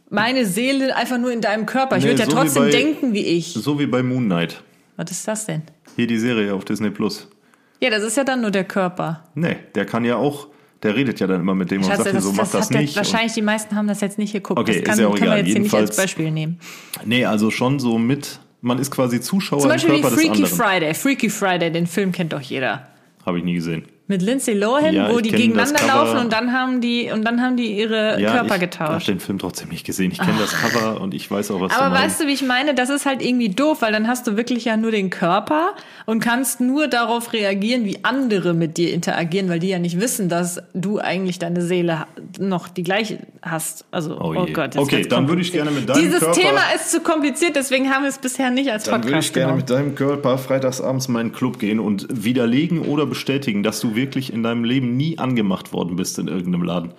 [0.10, 1.96] meine Seele einfach nur in deinem Körper.
[1.96, 3.54] Ich Nee, würde ja so wie trotzdem bei- denken wie ich.
[3.54, 4.62] So wie bei Moon Knight.
[4.98, 5.62] Was ist das denn?
[5.96, 7.30] Hier die Serie auf Disney Plus.
[7.80, 9.24] Ja, das ist ja dann nur der Körper.
[9.36, 10.48] Nee, der kann ja auch,
[10.84, 12.96] der redet ja dann immer mit dem und Schatz, sagt, so mach das der- nicht.
[12.96, 14.60] Wahrscheinlich die meisten haben das jetzt nicht geguckt.
[14.60, 15.38] Okay, das kann, ist ja auch egal.
[15.38, 16.60] jetzt hier nicht als Jedenfalls- Beispiel nehmen.
[17.00, 20.16] Und, nee, also schon so mit, man ist quasi Zuschauer Zum im Beispiel wie Körper
[20.16, 20.58] des Freaky anderen.
[20.58, 20.94] Friday.
[20.94, 22.88] Freaky Friday, den Film kennt doch jeder.
[23.26, 23.84] Habe ich nie gesehen.
[24.10, 27.42] Mit Lindsay Lohan, Ja, wo ich die gegeneinander laufen und dann haben die und dann
[27.42, 29.08] haben die ihre Körper ich habe getauscht.
[29.10, 30.12] den Film trotzdem nicht gesehen.
[30.14, 32.42] Ich kenne das Cover und ich weiß auch, was Aber du weißt du, wie ich
[32.44, 32.74] meine?
[32.74, 35.72] Das ist halt irgendwie doof, weil dann hast du wirklich ja nur den Körper
[36.06, 40.30] und kannst nur darauf reagieren, wie andere mit dir interagieren, weil die ja nicht wissen,
[40.30, 42.06] dass du eigentlich deine Seele
[42.40, 43.84] noch die gleiche hast.
[43.92, 44.46] Also, Oh oh.
[44.54, 44.76] Gott.
[44.76, 47.90] jetzt Okay, dann würde ich gerne mit deinem Dieses Körper- Thema ist zu kompliziert, deswegen
[47.90, 49.58] haben wir es bisher nicht als Dann Podcast würde ich gerne genommen.
[49.60, 54.32] mit deinem Körper freitagsabends in meinen Club gehen und widerlegen oder bestätigen, dass du wirklich
[54.32, 56.94] in deinem Leben nie angemacht worden bist in irgendeinem Laden.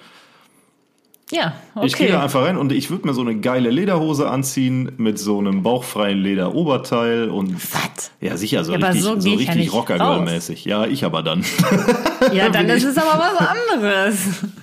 [1.30, 1.86] Ja, okay.
[1.86, 5.18] Ich gehe da einfach rein und ich würde mir so eine geile Lederhose anziehen mit
[5.18, 8.12] so einem bauchfreien Lederoberteil und Was?
[8.22, 10.64] ja sicher so Ja, richtig so so, ja richtig nicht Rockergirl-mäßig.
[10.64, 11.44] Ja, ich aber dann.
[12.32, 14.18] Ja, dann ist es aber was anderes.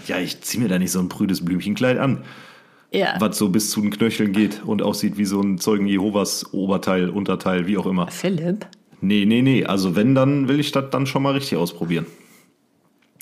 [0.08, 2.24] ja, ich ziehe mir da nicht so ein prüdes Blümchenkleid an,
[2.91, 3.15] Ja.
[3.19, 7.10] was so bis zu den Knöcheln geht und aussieht wie so ein Zeugen Jehovas Oberteil,
[7.10, 8.08] Unterteil, wie auch immer.
[8.10, 8.65] Philipp?
[9.02, 9.65] Nee, nee, nee.
[9.65, 12.08] Also wenn, dann will ich das dann schon mal richtig ausprobieren.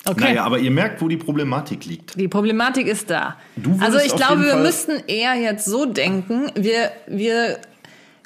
[0.05, 0.19] Okay.
[0.25, 2.19] Naja, aber ihr merkt, wo die Problematik liegt.
[2.19, 3.37] Die Problematik ist da.
[3.55, 7.59] Du Also ich glaube, wir müssten eher jetzt so denken, wir, wir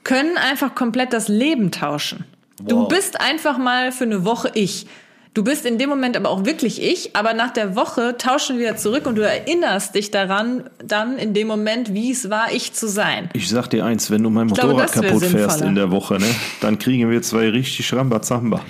[0.03, 2.25] können einfach komplett das Leben tauschen.
[2.61, 2.87] Du Wow.
[2.87, 4.87] bist einfach mal für eine Woche ich.
[5.35, 8.69] Du bist in dem Moment aber auch wirklich ich, aber nach der Woche tauschen wir
[8.69, 12.73] wieder zurück und du erinnerst dich daran, dann in dem Moment, wie es war, ich
[12.73, 13.29] zu sein.
[13.33, 16.15] Ich sag dir eins, wenn du mein glaube, Motorrad wär kaputt fährst in der Woche,
[16.15, 16.25] ne,
[16.59, 18.61] dann kriegen wir zwei richtig Rambazamba.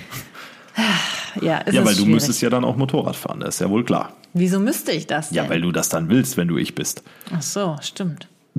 [1.40, 2.14] Ja, es Ja, weil du schwierig.
[2.14, 4.12] müsstest ja dann auch Motorrad fahren, das ist ja wohl klar.
[4.34, 5.36] Wieso müsste ich das denn?
[5.36, 7.02] Ja, weil du das dann willst, wenn du ich bist.
[7.34, 8.28] Ach so, stimmt.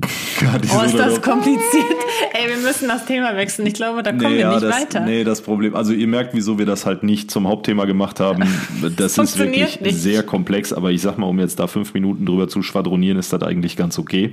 [0.62, 1.84] Diese Oh, ist das kompliziert.
[2.32, 3.66] Ey, wir müssen das Thema wechseln.
[3.66, 5.00] Ich glaube, da kommen wir ja, nicht das, weiter.
[5.00, 8.44] Nee, das Problem, also ihr merkt, wieso wir das halt nicht zum Hauptthema gemacht haben.
[8.96, 9.98] Das ist wirklich nicht.
[9.98, 13.32] sehr komplex, aber ich sag mal, um jetzt da fünf Minuten drüber zu schwadronieren, ist
[13.32, 14.32] das eigentlich ganz okay.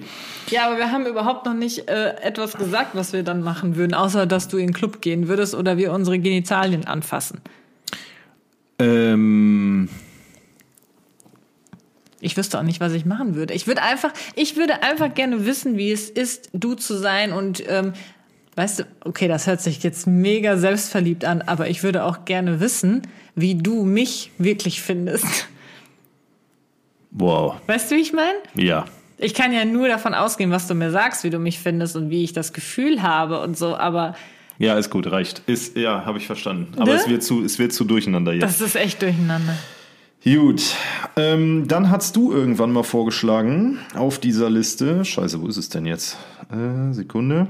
[0.49, 3.93] Ja, aber wir haben überhaupt noch nicht äh, etwas gesagt, was wir dann machen würden,
[3.93, 7.41] außer dass du in den Club gehen würdest oder wir unsere Genitalien anfassen.
[8.79, 9.89] Ähm,
[12.19, 13.53] Ich wüsste auch nicht, was ich machen würde.
[13.53, 17.63] Ich würde einfach, ich würde einfach gerne wissen, wie es ist, du zu sein und
[17.69, 17.93] ähm,
[18.55, 22.59] weißt du, okay, das hört sich jetzt mega selbstverliebt an, aber ich würde auch gerne
[22.59, 23.03] wissen,
[23.35, 25.47] wie du mich wirklich findest.
[27.11, 28.37] wow, Weißt du, wie ich meine?
[28.55, 28.85] ja.
[29.19, 32.11] Ich kann ja nur davon ausgehen, was du mir sagst, wie du mich findest und
[32.11, 34.15] wie ich das Gefühl habe und so, aber
[34.59, 35.43] Ja, ist gut, reicht.
[35.47, 36.73] Ist, ja, habe ich verstanden.
[36.77, 36.99] Aber Ne?
[36.99, 38.43] es wird zu, es wird zu durcheinander jetzt.
[38.43, 39.55] das ist echt durcheinander.
[40.23, 40.61] Gut,
[41.15, 45.05] ähm, dann hast du irgendwann mal vorgeschlagen auf dieser Liste.
[45.05, 46.17] Scheiße, wo ist es denn jetzt?
[46.51, 47.47] Äh, Sekunde.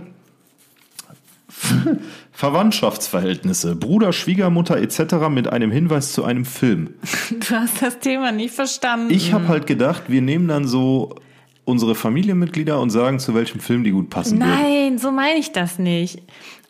[2.33, 5.27] Verwandtschaftsverhältnisse, Bruder, Schwiegermutter etc.
[5.29, 6.91] mit einem Hinweis zu einem Film.
[7.31, 9.11] Du hast das Thema nicht verstanden.
[9.13, 11.15] Ich habe halt gedacht, wir nehmen dann so
[11.67, 14.49] unsere Familienmitglieder und sagen, zu welchem Film die gut passen würden.
[14.49, 16.21] Nein, so meine ich das nicht.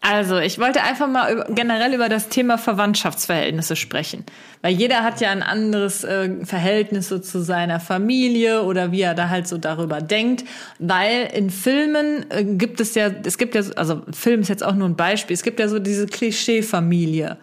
[0.02, 4.24] Also, ich wollte einfach mal über, generell über das Thema Verwandtschaftsverhältnisse sprechen.
[4.64, 9.14] Weil jeder hat ja ein anderes äh, Verhältnis so zu seiner Familie oder wie er
[9.14, 10.46] da halt so darüber denkt.
[10.80, 14.64] Weil in Filmen äh, gibt es ja, es gibt ja, so- also Film ist jetzt
[14.64, 17.38] auch nur ein Beispiel, es gibt ja so diese Klischee-Familie.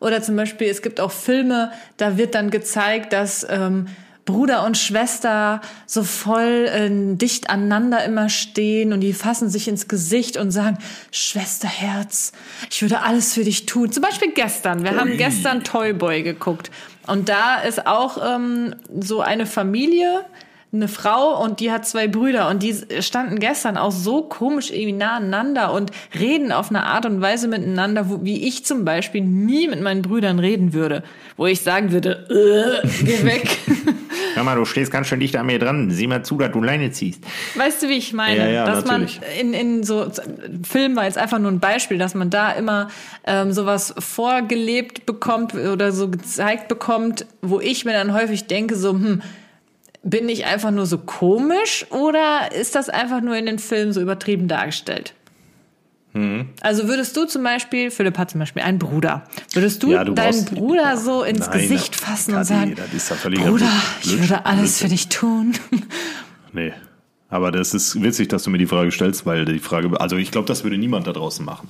[0.00, 3.86] Oder zum Beispiel, es gibt auch Filme, da wird dann gezeigt, dass ähm,
[4.28, 9.88] Bruder und Schwester so voll äh, dicht aneinander immer stehen und die fassen sich ins
[9.88, 10.76] Gesicht und sagen,
[11.10, 12.32] Schwesterherz,
[12.70, 13.90] ich würde alles für dich tun.
[13.90, 14.84] Zum Beispiel gestern.
[14.84, 16.70] Wir haben gestern Toyboy geguckt.
[17.06, 20.26] Und da ist auch ähm, so eine Familie,
[20.70, 24.92] eine Frau und die hat zwei Brüder und die standen gestern auch so komisch irgendwie
[24.92, 29.22] nah aneinander und reden auf eine Art und Weise miteinander, wo, wie ich zum Beispiel
[29.22, 31.02] nie mit meinen Brüdern reden würde,
[31.38, 33.58] wo ich sagen würde, äh, geh weg.
[34.34, 35.90] Hör mal, du stehst ganz schön dicht an mir dran.
[35.90, 37.24] Sieh mal zu, dass du Leine ziehst.
[37.56, 38.38] Weißt du, wie ich meine?
[38.38, 39.20] Ja, ja, dass natürlich.
[39.20, 40.06] man in, in so
[40.68, 42.88] Film war jetzt einfach nur ein Beispiel, dass man da immer
[43.26, 48.92] ähm, sowas vorgelebt bekommt oder so gezeigt bekommt, wo ich mir dann häufig denke, so,
[48.92, 49.22] hm,
[50.02, 54.00] bin ich einfach nur so komisch oder ist das einfach nur in den Filmen so
[54.00, 55.14] übertrieben dargestellt?
[56.14, 56.48] Hm.
[56.62, 60.14] Also würdest du zum Beispiel, Philipp hat zum Beispiel einen Bruder, würdest du, Ja, du
[60.14, 64.46] deinen brauchst- Bruder so ins Nein, Gesicht fassen und Kathi, sagen, Bruder, Blöd- ich würde
[64.46, 65.52] alles für dich tun?
[66.52, 66.72] Nee.
[67.28, 70.30] Aber das ist witzig, dass du mir die Frage stellst, weil die Frage, also ich
[70.30, 71.68] glaube, das würde niemand da draußen machen.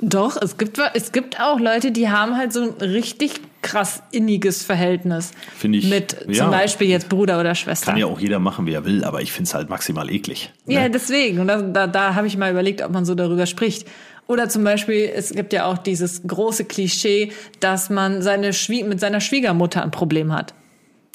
[0.00, 4.62] Doch, es gibt, es gibt auch Leute, die haben halt so ein richtig krass inniges
[4.64, 5.30] Verhältnis.
[5.56, 6.44] Finde ich, Mit ja.
[6.44, 7.92] zum Beispiel jetzt Bruder oder Schwester.
[7.92, 10.52] Kann ja auch jeder machen, wie er will, aber ich finde es halt maximal eklig.
[10.66, 10.74] ne?
[10.74, 11.38] Ja, deswegen.
[11.40, 13.88] Und da, da, da habe ich mal überlegt, ob man so darüber spricht.
[14.26, 19.00] Oder zum Beispiel, es gibt ja auch dieses große Klischee, dass man seine Schwie mit
[19.00, 20.54] seiner Schwiegermutter ein Problem hat.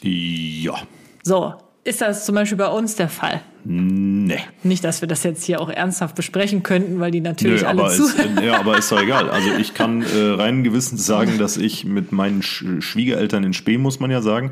[0.03, 0.75] Ja.
[1.23, 3.41] So, ist das zum Beispiel bei uns der Fall?
[3.69, 4.39] Nee.
[4.63, 7.82] Nicht, dass wir das jetzt hier auch ernsthaft besprechen könnten, weil die natürlich Nö, alle
[7.84, 8.38] aber, zuhören.
[8.38, 9.30] ist, ja, aber ist doch egal.
[9.30, 13.77] Also ich kann äh, rein gewissens sagen, dass ich mit meinen Sch Schwiegereltern in Spee,
[13.77, 14.51] muss man ja sagen,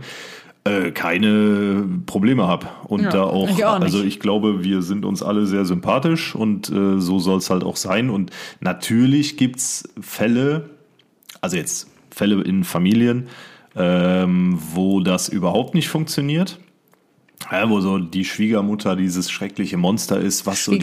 [0.65, 2.67] äh, keine Probleme habe.
[2.87, 3.83] Und Ja, da auch, ich auch nicht.
[3.85, 7.63] also ich glaube, wir sind uns alle sehr sympathisch und äh, so soll es halt
[7.63, 8.09] auch sein.
[8.09, 10.69] Und natürlich gibt's Fälle,
[11.39, 13.27] also jetzt Fälle in Familien,
[13.77, 16.59] ähm, wo das überhaupt nicht funktioniert.
[17.51, 20.79] Ja, wo so die Schwiegermutter dieses schreckliche Monster ist, was so die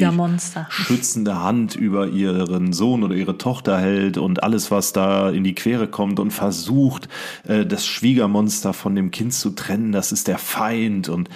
[0.70, 5.54] schützende Hand über ihren Sohn oder ihre Tochter hält und alles, was da in die
[5.54, 7.08] Quere kommt und versucht,
[7.48, 11.28] äh, das Schwiegermonster von dem Kind zu trennen, das ist der Feind und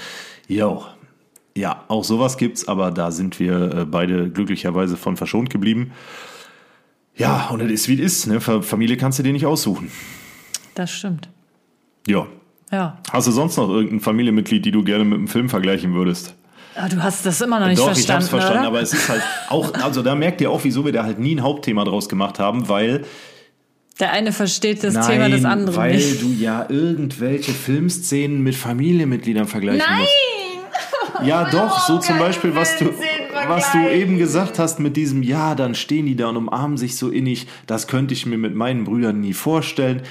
[0.49, 0.85] jo.
[1.57, 5.93] Ja, auch sowas gibt's, aber da sind wir äh, beide glücklicherweise von verschont geblieben.
[7.17, 8.43] Ja, und es ist wie es ist, ne?
[8.43, 9.91] Fa- Familie kannst du dir nicht aussuchen.
[10.75, 11.31] Das stimmt.
[12.07, 12.27] Ja.
[12.73, 12.99] Ja.
[13.13, 16.35] Hast du sonst noch irgendein Familienmitglied, die du gerne mit einem Film vergleichen würdest?
[16.75, 18.69] Aber du hast das immer noch nicht Doch, verstanden, ich hab's verstanden, oder?
[18.69, 21.37] aber es ist halt auch, also da merkt ihr auch, wieso wir da halt nie
[21.37, 23.05] ein Hauptthema draus gemacht haben, weil
[23.99, 26.21] Der eine versteht das Thema des anderen weil nicht.
[26.23, 30.01] du ja irgendwelche Filmszenen mit Familienmitgliedern vergleichen Nein!
[30.01, 31.27] musst.
[31.27, 32.91] Ja, doch, so zum Beispiel, was du,
[33.47, 36.97] was du eben gesagt hast mit diesem, ja, dann stehen die da und umarmen sich
[36.97, 40.03] so innig, das könnte ich mir mit meinen Brüdern nie vorstellen.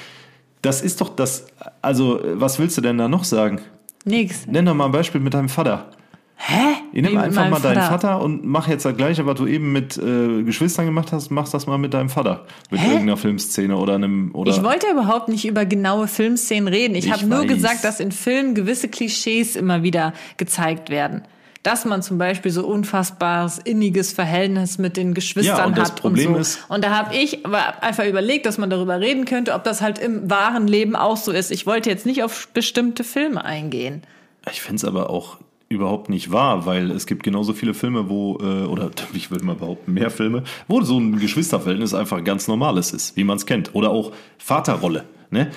[0.65, 1.45] Das ist doch das.
[1.81, 3.61] Also, was willst du denn da noch sagen?
[4.03, 4.47] Nix.
[4.47, 5.89] Nenn doch mal ein Beispiel mit deinem Vater.
[6.37, 6.75] Hä?
[6.91, 9.71] Ich nimm Wie einfach mal deinen Vater und mach jetzt das Gleiche, was du eben
[9.71, 12.45] mit äh, Geschwistern gemacht hast, machst das mal mit deinem Vater.
[12.71, 12.87] Mit Hä?
[12.87, 14.33] irgendeiner Filmszene oder einem.
[14.33, 16.95] Oder Ich wollte überhaupt nicht über genaue Filmszenen reden.
[16.95, 21.23] Ich, Ich habe nur gesagt, dass in Filmen gewisse Klischees immer wieder gezeigt werden.
[21.65, 25.95] Dass man zum Beispiel so unfassbares, inniges Verhältnis mit den Geschwistern Ja, und das hat
[25.99, 26.39] Problem und so.
[26.41, 29.81] ist- und da habe ich aber einfach überlegt, dass man darüber reden könnte, ob das
[29.81, 31.49] halt im wahren Leben auch so ist.
[31.51, 34.03] Ich wollte jetzt nicht auf bestimmte Filme eingehen.
[34.51, 38.37] Ich finde es aber auch überhaupt nicht wahr, weil es gibt genauso viele Filme, wo,
[38.39, 42.93] äh, oder ich würde mal behaupten, mehr Filme, wo so ein Geschwisterverhältnis einfach ganz normales
[42.93, 43.73] ist, wie man es kennt.
[43.73, 45.05] Oder auch Vaterrolle.
[45.31, 45.49] Ne?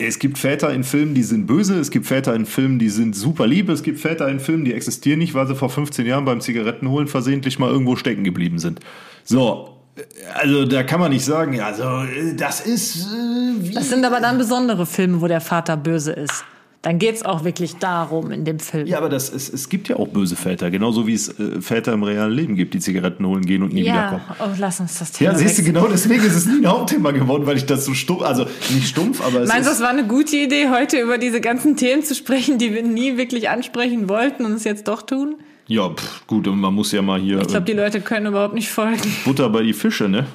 [0.00, 3.14] Es gibt Väter in Filmen, die sind böse, es gibt Väter in Filmen, die sind
[3.14, 6.24] super lieb, es gibt Väter in Filmen, die existieren nicht, weil sie vor 15 Jahren
[6.24, 8.80] beim Zigarettenholen versehentlich mal irgendwo stecken geblieben sind.
[9.24, 9.76] So,
[10.34, 14.86] also da kann man nicht sagen, also das ist äh, Das sind aber dann besondere
[14.86, 16.44] Filme, wo der Vater böse ist.
[16.82, 18.86] Dann geht's auch wirklich darum in dem Film.
[18.86, 21.92] Ja, aber das, es, es gibt ja auch böse Väter, genauso wie es äh, Väter
[21.92, 24.22] im realen Leben gibt, die Zigaretten holen gehen und nie wiederkommen.
[24.38, 27.10] oh, lass uns das Thema Ja, siehst du, genau deswegen ist es nie ein Hauptthema
[27.10, 29.82] geworden, weil ich das so stumpf, also nicht stumpf, aber es Meinst du, ist, es
[29.82, 33.50] war eine gute Idee, heute über diese ganzen Themen zu sprechen, die wir nie wirklich
[33.50, 35.36] ansprechen wollten und es jetzt doch tun?
[35.66, 38.26] ja, pff, gut, und man muss ja mal hier Ich glaube, die äh, Leute können
[38.26, 39.02] überhaupt nicht folgen.
[39.24, 40.26] Butter bei die Fische, ne?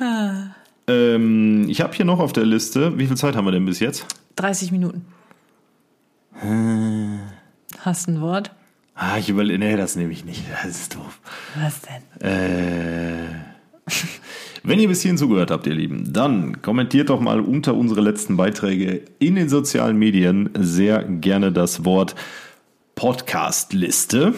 [0.00, 0.54] Ah.
[0.88, 3.78] ähm, ich habe hier noch auf der Liste, wie viel Zeit haben wir denn bis
[3.78, 4.06] jetzt?
[4.36, 5.04] 30 Minuten.
[7.78, 8.52] Hast ein Wort?
[8.94, 11.20] Ah, ich überlege, nee, das nehme ich nicht, das ist doof.
[11.56, 12.28] Was denn?
[12.28, 13.28] Äh,
[14.62, 18.36] wenn ihr bis hierhin zugehört habt, ihr Lieben, dann kommentiert doch mal unter unsere letzten
[18.36, 22.14] Beiträge in den sozialen Medien sehr gerne das Wort
[22.94, 24.34] Podcast-Liste.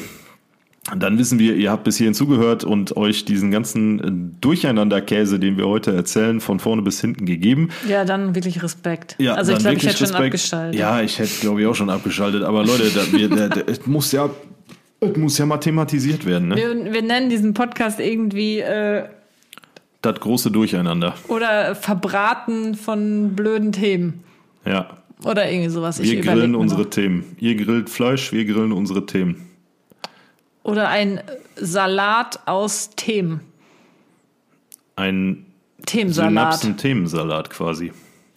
[0.94, 5.56] Dann wissen wir, ihr habt bis hierhin zugehört und euch diesen ganzen äh, Durcheinanderkäse, den
[5.56, 7.70] wir heute erzählen, von vorne bis hinten gegeben.
[7.88, 9.16] Ja, dann wirklich Respekt.
[9.18, 10.24] Ja, also ich glaube, ich hätte schon Respekt.
[10.26, 10.78] abgeschaltet.
[10.78, 12.42] Ja, ich hätte, glaube ich, auch schon abgeschaltet.
[12.42, 14.28] Aber Leute, da, wir, da, da, es muss ja,
[15.00, 16.56] es muss ja mal thematisiert werden, ne?
[16.56, 19.04] Wir, wir nennen diesen Podcast irgendwie äh,
[20.02, 21.14] Das große Durcheinander.
[21.28, 24.22] oder verbraten von blöden Themen.
[24.66, 24.98] Ja.
[25.24, 25.98] Oder irgendwie sowas.
[25.98, 26.90] Ich Wir überleg grillen unsere noch.
[26.90, 27.24] Themen.
[27.40, 29.43] Ihr grillt Fleisch, wir grillen unsere Themen.
[30.64, 31.20] Oder ein
[31.56, 33.40] Salat aus Themen.
[34.96, 35.46] Ein
[35.86, 36.54] Themensalat.
[36.54, 37.92] Synapsen-Themensalat quasi.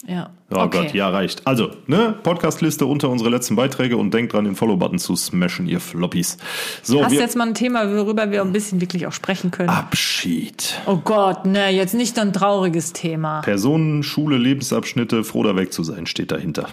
[0.06, 0.30] Ja.
[0.50, 0.84] Oh okay.
[0.84, 1.46] Gott, ja, reicht.
[1.46, 5.80] Also, ne, Podcastliste unter unsere letzten Beiträge und denkt dran, den Follow-Button zu smashen, ihr
[5.80, 6.38] Floppies.
[6.82, 9.68] So, Hast jetzt mal ein Thema, worüber wir ein bisschen wirklich auch sprechen können?
[9.68, 10.80] Abschied.
[10.86, 13.42] Oh Gott, ne, jetzt nicht ein trauriges Thema.
[13.42, 16.68] Personen, Schule, Lebensabschnitte, froh da weg zu sein, steht dahinter.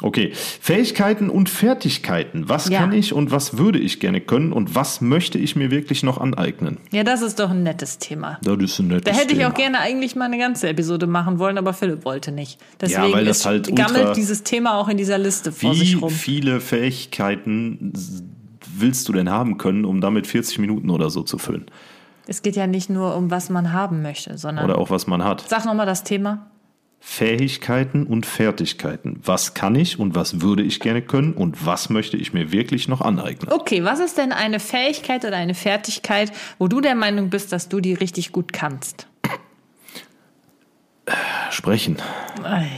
[0.00, 2.48] Okay, Fähigkeiten und Fertigkeiten.
[2.48, 2.80] Was Ja.
[2.80, 6.18] kann ich und was würde ich gerne können und was möchte ich mir wirklich noch
[6.18, 6.78] aneignen?
[6.90, 8.38] Ja, das ist doch ein nettes Thema.
[8.42, 9.70] Das ist ein nettes Da hätte ich auch Thema.
[9.74, 12.58] gerne eigentlich mal eine ganze Episode machen wollen, aber Philipp wollte nicht.
[12.80, 15.98] Deswegen weil das ist, halt gammelt dieses Thema auch in dieser Liste vor sich Wie
[16.00, 16.10] rum.
[16.10, 17.92] viele Fähigkeiten
[18.76, 21.66] willst du denn haben können, um damit 40 Minuten oder so zu füllen?
[22.26, 24.64] Es geht ja nicht nur um, was man haben möchte, sondern.
[24.64, 25.44] Oder auch was man hat.
[25.48, 26.46] Sag nochmal das Thema.
[27.04, 29.18] Fähigkeiten und Fertigkeiten.
[29.24, 32.86] Was kann ich und was würde ich gerne können und was möchte ich mir wirklich
[32.86, 33.50] noch aneignen?
[33.52, 37.68] Okay, was ist denn eine Fähigkeit oder eine Fertigkeit, wo du der Meinung bist, dass
[37.68, 39.08] du die richtig gut kannst?
[41.50, 41.96] Sprechen.
[42.44, 42.68] Ei.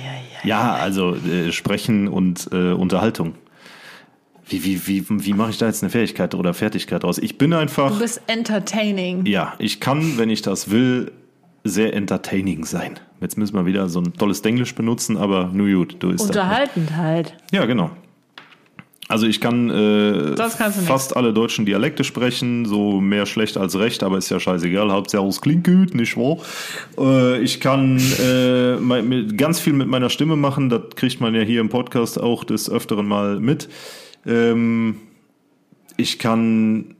[0.43, 3.35] Ja, also äh, Sprechen und äh, Unterhaltung.
[4.49, 7.19] Wie, wie, wie, wie mache ich da jetzt eine Fähigkeit oder Fertigkeit raus?
[7.19, 9.27] Ich bin einfach, Du bist entertaining.
[9.27, 11.13] ja, ich kann, wenn ich das will,
[11.63, 12.99] sehr entertaining sein.
[13.21, 16.29] Jetzt müssen wir wieder so ein tolles Denglisch benutzen, aber nur gut, du ist das.
[16.29, 17.35] Unterhaltend halt.
[17.53, 17.91] Ja, genau.
[19.07, 20.81] Also ich kann äh, du nicht.
[20.87, 24.91] fast alle deutschen Dialekte sprechen, so mehr schlecht als recht, aber ist ja scheißegal.
[24.91, 26.39] Hauptsache es klingt gut, nicht wahr?
[26.99, 31.35] Äh, ich kann äh, mein- mit, ganz viel mit meiner Stimme machen, das kriegt man
[31.35, 33.69] ja hier im Podcast auch des Öfteren mal mit.
[34.27, 34.97] Ähm,
[35.99, 36.95] ich kann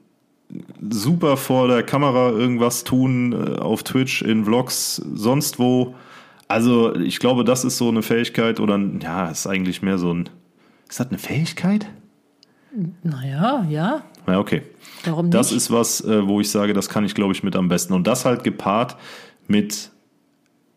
[0.91, 5.95] super vor der Kamera irgendwas tun, äh, auf Twitch, in Vlogs, sonst wo.
[6.49, 10.29] Also ich glaube, das ist so eine Fähigkeit oder ja, ist eigentlich mehr so ein.
[10.89, 11.87] Ist das eine Fähigkeit?
[13.03, 14.03] Naja, ja.
[14.27, 14.63] Ja, okay.
[15.05, 15.59] Warum Das nicht?
[15.59, 17.93] ist was, äh, wo ich sage, das kann ich, glaube ich, mit am besten.
[17.93, 18.97] Und das halt gepaart
[19.47, 19.91] mit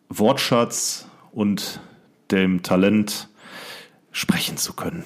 [0.10, 1.80] Wortschatz und
[2.32, 3.30] dem Talent,
[4.12, 5.04] sprechen zu können.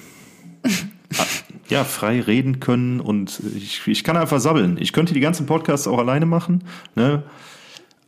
[1.68, 4.76] Ja, frei reden können und ich, ich kann einfach sabbeln.
[4.80, 7.22] Ich könnte die ganzen Podcasts auch alleine machen, ne?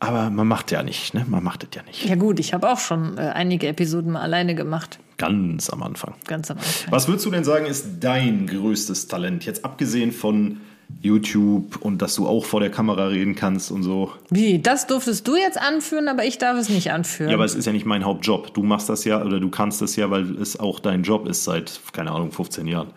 [0.00, 1.24] aber man macht ja nicht, ne?
[1.28, 2.04] man macht es ja nicht.
[2.04, 4.98] Ja gut, ich habe auch schon äh, einige Episoden mal alleine gemacht.
[5.16, 6.14] Ganz am Anfang.
[6.26, 6.92] Ganz am Anfang.
[6.92, 9.46] Was würdest du denn sagen, ist dein größtes Talent?
[9.46, 10.60] Jetzt abgesehen von
[11.00, 14.12] YouTube und dass du auch vor der Kamera reden kannst und so.
[14.30, 14.60] Wie?
[14.60, 17.30] Das durftest du jetzt anführen, aber ich darf es nicht anführen.
[17.30, 18.54] Ja, aber es ist ja nicht mein Hauptjob.
[18.54, 21.44] Du machst das ja oder du kannst das ja, weil es auch dein Job ist
[21.44, 22.88] seit, keine Ahnung, 15 Jahren.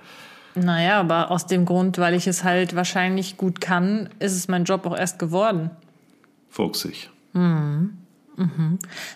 [0.59, 4.63] Naja, aber aus dem Grund, weil ich es halt wahrscheinlich gut kann, ist es mein
[4.65, 5.71] Job auch erst geworden.
[6.49, 7.09] Fuchsig.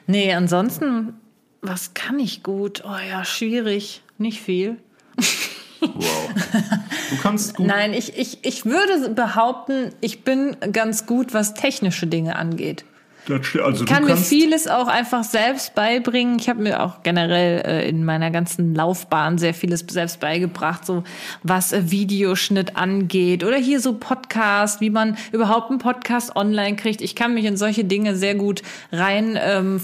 [0.07, 1.13] Nee, ansonsten,
[1.61, 2.83] was kann ich gut?
[2.85, 4.03] Oh ja, schwierig.
[4.17, 4.77] Nicht viel.
[5.81, 6.29] Wow.
[7.09, 7.67] Du kannst gut.
[7.67, 12.85] Nein, ich, ich, ich würde behaupten, ich bin ganz gut, was technische Dinge angeht.
[13.63, 16.37] Also Ich kann mir vieles auch einfach selbst beibringen.
[16.39, 21.03] Ich habe mir auch generell äh, in meiner ganzen Laufbahn sehr vieles selbst beigebracht, so
[21.43, 27.01] was äh, Videoschnitt angeht oder hier so Podcast, wie man überhaupt einen Podcast online kriegt.
[27.01, 28.61] Ich kann mich in solche Dinge sehr gut
[28.91, 29.81] rein ähm,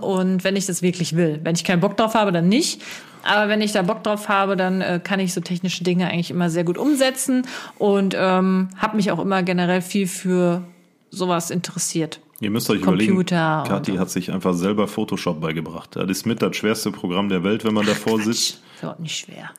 [0.00, 1.40] und wenn ich das wirklich will.
[1.42, 2.82] Wenn ich keinen Bock drauf habe, dann nicht.
[3.24, 6.30] Aber wenn ich da Bock drauf habe, dann äh, kann ich so technische Dinge eigentlich
[6.30, 7.46] immer sehr gut umsetzen
[7.78, 10.62] und ähm, habe mich auch immer generell viel für
[11.10, 12.20] sowas interessiert.
[12.40, 15.96] Ihr müsst euch Computer überlegen, Kathi hat sich einfach selber Photoshop beigebracht.
[15.96, 18.30] Das ist mit das schwerste Programm der Welt, wenn man davor sitzt.
[18.30, 19.50] Ist überhaupt nicht schwer.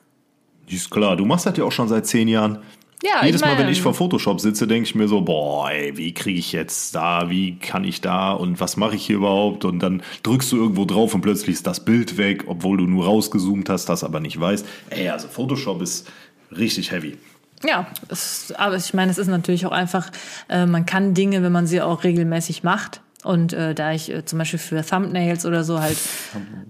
[0.68, 2.60] Ist klar, du machst das ja auch schon seit zehn Jahren.
[3.04, 5.96] Ja, Jedes ich Mal, wenn ich vor Photoshop sitze, denke ich mir so, boah, ey,
[5.98, 9.66] wie kriege ich jetzt da, wie kann ich da und was mache ich hier überhaupt?
[9.66, 13.06] Und dann drückst du irgendwo drauf und plötzlich ist das Bild weg, obwohl du nur
[13.06, 14.66] rausgezoomt hast, das aber nicht weißt.
[14.90, 16.10] Ey, also Photoshop ist
[16.58, 17.18] richtig heavy.
[17.64, 20.12] Ja, es, aber ich meine, es ist natürlich auch einfach,
[20.50, 23.02] äh, man kann Dinge, wenn man sie auch regelmäßig macht.
[23.24, 25.98] Und äh, da ich äh, zum Beispiel für Thumbnails oder so halt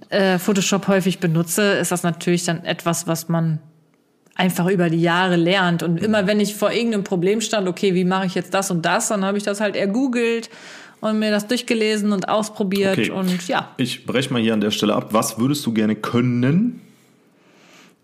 [0.10, 3.60] äh, Photoshop häufig benutze, ist das natürlich dann etwas, was man
[4.36, 5.84] einfach über die Jahre lernt.
[5.84, 8.86] Und immer wenn ich vor irgendeinem Problem stand, okay, wie mache ich jetzt das und
[8.86, 10.50] das, dann habe ich das halt ergoogelt
[11.02, 12.98] und mir das durchgelesen und ausprobiert.
[12.98, 13.12] Okay.
[13.12, 15.10] Und ja, Ich breche mal hier an der Stelle ab.
[15.12, 16.82] Was würdest du gerne können?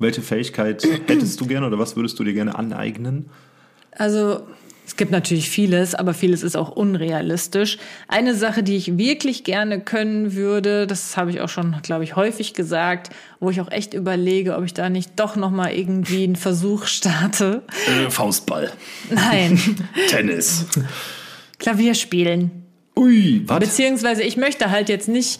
[0.01, 3.29] Welche Fähigkeit hättest du gerne oder was würdest du dir gerne aneignen?
[3.91, 4.41] Also
[4.85, 7.77] es gibt natürlich vieles, aber vieles ist auch unrealistisch.
[8.07, 12.15] Eine Sache, die ich wirklich gerne können würde, das habe ich auch schon, glaube ich,
[12.15, 16.23] häufig gesagt, wo ich auch echt überlege, ob ich da nicht doch noch mal irgendwie
[16.23, 17.61] einen Versuch starte.
[17.87, 18.71] Äh, Faustball.
[19.09, 19.59] Nein,
[20.09, 20.65] Tennis.
[21.59, 22.51] Klavier spielen.
[22.97, 23.59] Ui, was?
[23.59, 25.39] Beziehungsweise ich möchte halt jetzt nicht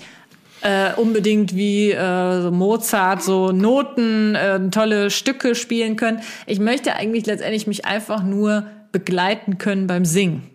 [0.62, 6.22] äh, unbedingt wie äh, Mozart so Noten, äh, tolle Stücke spielen können.
[6.46, 10.51] Ich möchte eigentlich letztendlich mich einfach nur begleiten können beim Singen.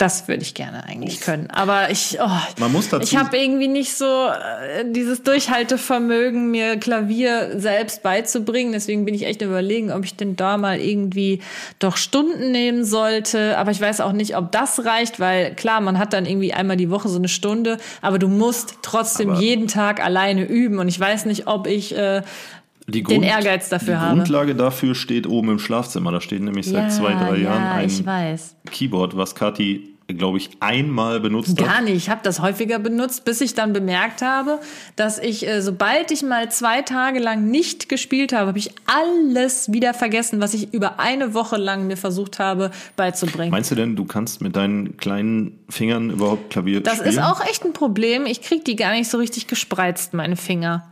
[0.00, 1.50] Das würde ich gerne eigentlich können.
[1.50, 2.28] Aber ich, oh,
[2.58, 8.72] Man muss dazu- ich habe irgendwie nicht so äh, dieses Durchhaltevermögen, mir Klavier selbst beizubringen.
[8.72, 11.42] Deswegen bin ich echt überlegen, ob ich denn da mal irgendwie
[11.80, 13.58] doch Stunden nehmen sollte.
[13.58, 16.78] Aber ich weiß auch nicht, ob das reicht, weil klar, man hat dann irgendwie einmal
[16.78, 20.78] die Woche so eine Stunde, aber du musst trotzdem Aber- jeden Tag alleine üben.
[20.78, 22.22] Und ich weiß nicht, ob ich äh,
[22.90, 24.16] die den Ehrgeiz dafür die habe.
[24.16, 26.12] Grundlage dafür steht oben im Schlafzimmer.
[26.12, 28.56] Da steht nämlich seit zwei, drei Jahren ja, ein ich weiß.
[28.70, 31.66] Keyboard, was Kathi, glaube ich, einmal benutzt hat.
[31.66, 31.94] Gar nicht.
[31.94, 34.58] Ich habe das häufiger benutzt, bis ich dann bemerkt habe,
[34.96, 39.72] dass ich, äh, sobald ich mal zwei Tage lang nicht gespielt habe, habe ich alles
[39.72, 43.50] wieder vergessen, was ich über eine Woche lang mir versucht habe beizubringen.
[43.50, 47.10] Meinst du denn, du kannst mit deinen kleinen Fingern überhaupt Klavier das spielen?
[47.10, 48.26] ist auch echt ein Problem.
[48.26, 50.89] Ich krieg die gar nicht so richtig gespreizt, meine Finger.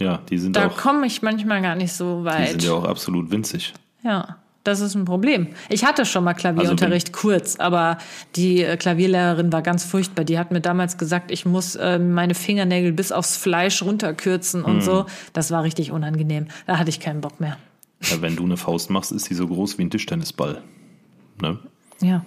[0.00, 2.48] Ja, die sind Da auch, komme ich manchmal gar nicht so die weit.
[2.50, 3.72] sind ja auch absolut winzig.
[4.02, 5.48] Ja, das ist ein Problem.
[5.68, 7.98] Ich hatte schon mal Klavierunterricht kurz, aber
[8.34, 10.24] die äh, Klavierlehrerin war ganz furchtbar.
[10.24, 14.82] Die hat mir damals gesagt, ich muss äh, meine Fingernägel bis aufs Fleisch runterkürzen und
[14.82, 15.06] so.
[15.32, 16.46] Das war richtig unangenehm.
[16.66, 17.58] Da hatte ich keinen Bock mehr.
[18.02, 20.62] Ja, wenn du eine Faust machst, ist die so groß wie ein Tischtennisball.
[21.40, 21.58] Ne?
[22.00, 22.24] Ja.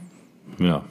[0.60, 0.84] Ja.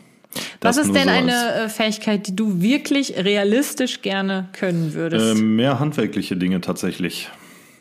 [0.61, 5.37] Was ist denn so eine äh, Fähigkeit, die du wirklich realistisch gerne können würdest?
[5.37, 7.29] Ähm, mehr handwerkliche Dinge tatsächlich.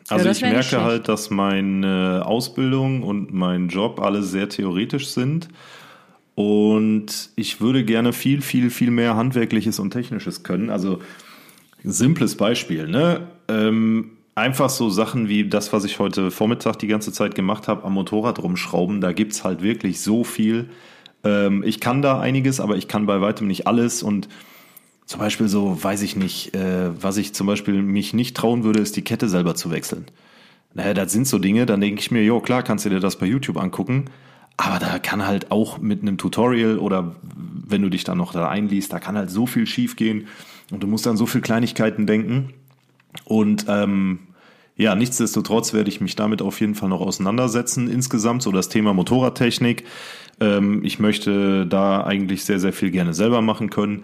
[0.10, 5.48] Also das ich merke halt, dass meine Ausbildung und mein Job alle sehr theoretisch sind.
[6.36, 10.70] Und ich würde gerne viel, viel, viel mehr Handwerkliches und Technisches können.
[10.70, 11.00] Also
[11.84, 13.28] simples Beispiel, ne?
[13.48, 17.86] Ähm, einfach so Sachen wie das, was ich heute Vormittag die ganze Zeit gemacht habe,
[17.86, 19.02] am Motorrad rumschrauben.
[19.02, 20.70] Da gibt's halt wirklich so viel.
[21.26, 24.04] Ähm, ich kann da einiges, aber ich kann bei weitem nicht alles.
[24.04, 24.30] Und
[25.06, 28.80] zum Beispiel so, weiß ich nicht, äh, was ich zum Beispiel mich nicht trauen würde,
[28.80, 30.06] ist die Kette selber zu wechseln.
[30.74, 33.18] Naja, das sind so Dinge, dann denke ich mir, jo, klar, kannst du dir das
[33.18, 34.06] bei YouTube angucken,
[34.58, 38.50] aber da kann halt auch mit einem Tutorial oder wenn du dich dann noch da
[38.50, 40.28] einliest, da kann halt so viel schief gehen
[40.72, 42.54] und du musst an so viel Kleinigkeiten denken.
[43.24, 44.20] Und ähm,
[44.76, 47.90] ja, nichtsdestotrotz werde ich mich damit auf jeden Fall noch auseinandersetzen.
[47.90, 49.86] Insgesamt so das Thema Motorradtechnik.
[50.40, 54.04] Ähm, ich möchte da eigentlich sehr, sehr viel gerne selber machen können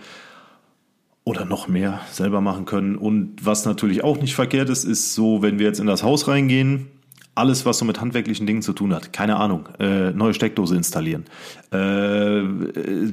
[1.23, 2.95] oder noch mehr selber machen können.
[2.95, 6.27] Und was natürlich auch nicht verkehrt ist, ist so, wenn wir jetzt in das Haus
[6.27, 6.87] reingehen,
[7.35, 9.13] alles, was so mit handwerklichen Dingen zu tun hat.
[9.13, 9.69] Keine Ahnung.
[9.79, 11.25] Äh, neue Steckdose installieren.
[11.71, 11.77] Äh,
[12.39, 13.11] äh,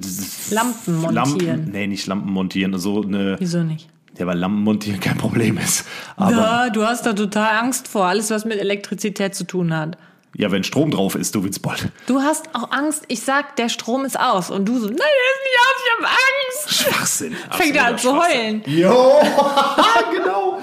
[0.50, 1.14] Lampen montieren.
[1.14, 2.76] Lampen, nee, nicht Lampen montieren.
[2.78, 3.88] So eine, Wieso nicht?
[4.18, 5.84] ja, weil Lampen montieren kein Problem ist.
[6.16, 9.96] Aber Ja, du hast da total Angst vor, alles, was mit Elektrizität zu tun hat.
[10.36, 11.88] Ja, wenn Strom drauf ist, du Witzbold.
[12.06, 14.50] Du hast auch Angst, ich sag, der Strom ist aus.
[14.50, 16.74] Und du so, nein, der ist nicht aus, ich hab Angst.
[16.74, 17.36] Schwachsinn.
[17.50, 18.62] Fängt an zu heulen.
[18.66, 19.20] Jo,
[20.12, 20.62] genau.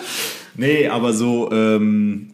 [0.56, 2.32] Nee, aber so ähm,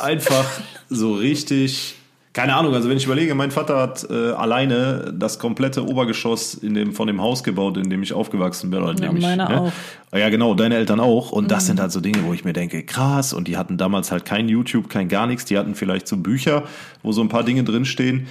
[0.00, 0.44] einfach
[0.88, 1.96] so richtig.
[2.32, 6.74] Keine Ahnung, also wenn ich überlege, mein Vater hat äh, alleine das komplette Obergeschoss in
[6.74, 8.80] dem, von dem Haus gebaut, in dem ich aufgewachsen bin.
[8.82, 9.60] Oder in Ja, dem ich, meine ne?
[9.62, 9.72] auch.
[10.16, 11.32] Ja, genau, deine Eltern auch.
[11.32, 13.32] Und das sind halt so Dinge, wo ich mir denke, krass.
[13.32, 15.44] Und die hatten damals halt kein YouTube, kein gar nichts.
[15.46, 16.62] Die hatten vielleicht so Bücher,
[17.02, 18.28] wo so ein paar Dinge drinstehen.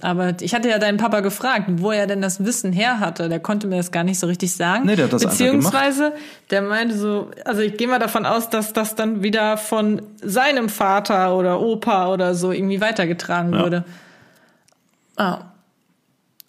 [0.00, 3.28] Aber ich hatte ja deinen Papa gefragt, wo er denn das Wissen her hatte.
[3.28, 4.86] Der konnte mir das gar nicht so richtig sagen.
[4.86, 6.12] Nee, der hat das Beziehungsweise,
[6.50, 10.70] der meinte so, also ich gehe mal davon aus, dass das dann wieder von seinem
[10.70, 13.62] Vater oder Opa oder so irgendwie weitergetragen Ja.
[13.62, 13.84] wurde.
[15.16, 15.38] Ah.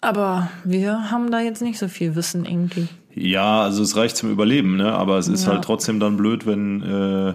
[0.00, 2.88] Aber wir haben da jetzt nicht so viel Wissen irgendwie.
[3.14, 4.92] Ja, also es reicht zum Überleben, ne?
[4.92, 5.52] Aber es ist Ja.
[5.52, 7.34] halt trotzdem dann blöd, wenn äh,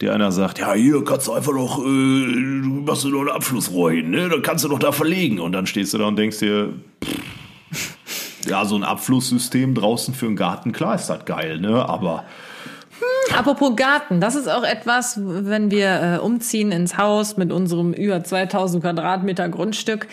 [0.00, 3.28] dir einer sagt, ja, hier kannst du einfach noch, äh, du machst du noch ein
[3.28, 4.28] Abflussrohr hin, ne?
[4.28, 5.40] Dann kannst du doch da verlegen.
[5.40, 6.72] Und dann stehst du da und denkst dir,
[7.04, 11.88] pff, ja, so ein Abflusssystem draußen für einen Garten, klar ist das geil, ne?
[11.88, 12.24] Aber
[13.36, 18.22] Apropos Garten, das ist auch etwas, wenn wir äh, umziehen ins Haus mit unserem über
[18.22, 20.06] 2000 Quadratmeter Grundstück.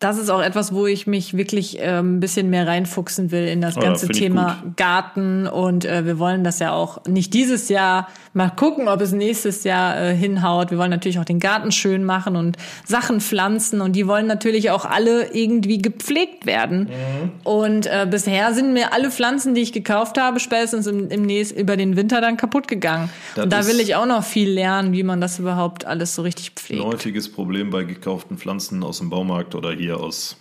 [0.00, 3.60] Das ist auch etwas, wo ich mich wirklich äh, ein bisschen mehr reinfuchsen will in
[3.60, 4.62] das Ja, ganze ich Thema.
[4.76, 5.46] Garten.
[5.46, 9.62] Und äh, wir wollen das ja auch nicht dieses Jahr mal gucken, ob es nächstes
[9.62, 10.70] Jahr äh, hinhaut.
[10.70, 13.82] Wir wollen natürlich auch den Garten schön machen und Sachen pflanzen.
[13.82, 16.84] Und die wollen natürlich auch alle irgendwie gepflegt werden.
[16.84, 17.30] Mhm.
[17.44, 21.60] Und äh, bisher sind mir alle Pflanzen, die ich gekauft habe, spätestens im, im nächsten,
[21.60, 23.10] über den Winter dann kaputt gegangen.
[23.34, 26.22] Das und da will ich auch noch viel lernen, wie man das überhaupt alles so
[26.22, 26.84] richtig ein pflegt.
[26.84, 30.36] häufiges Problem bei gekauften Pflanzen aus dem Baumarkt oder hier aus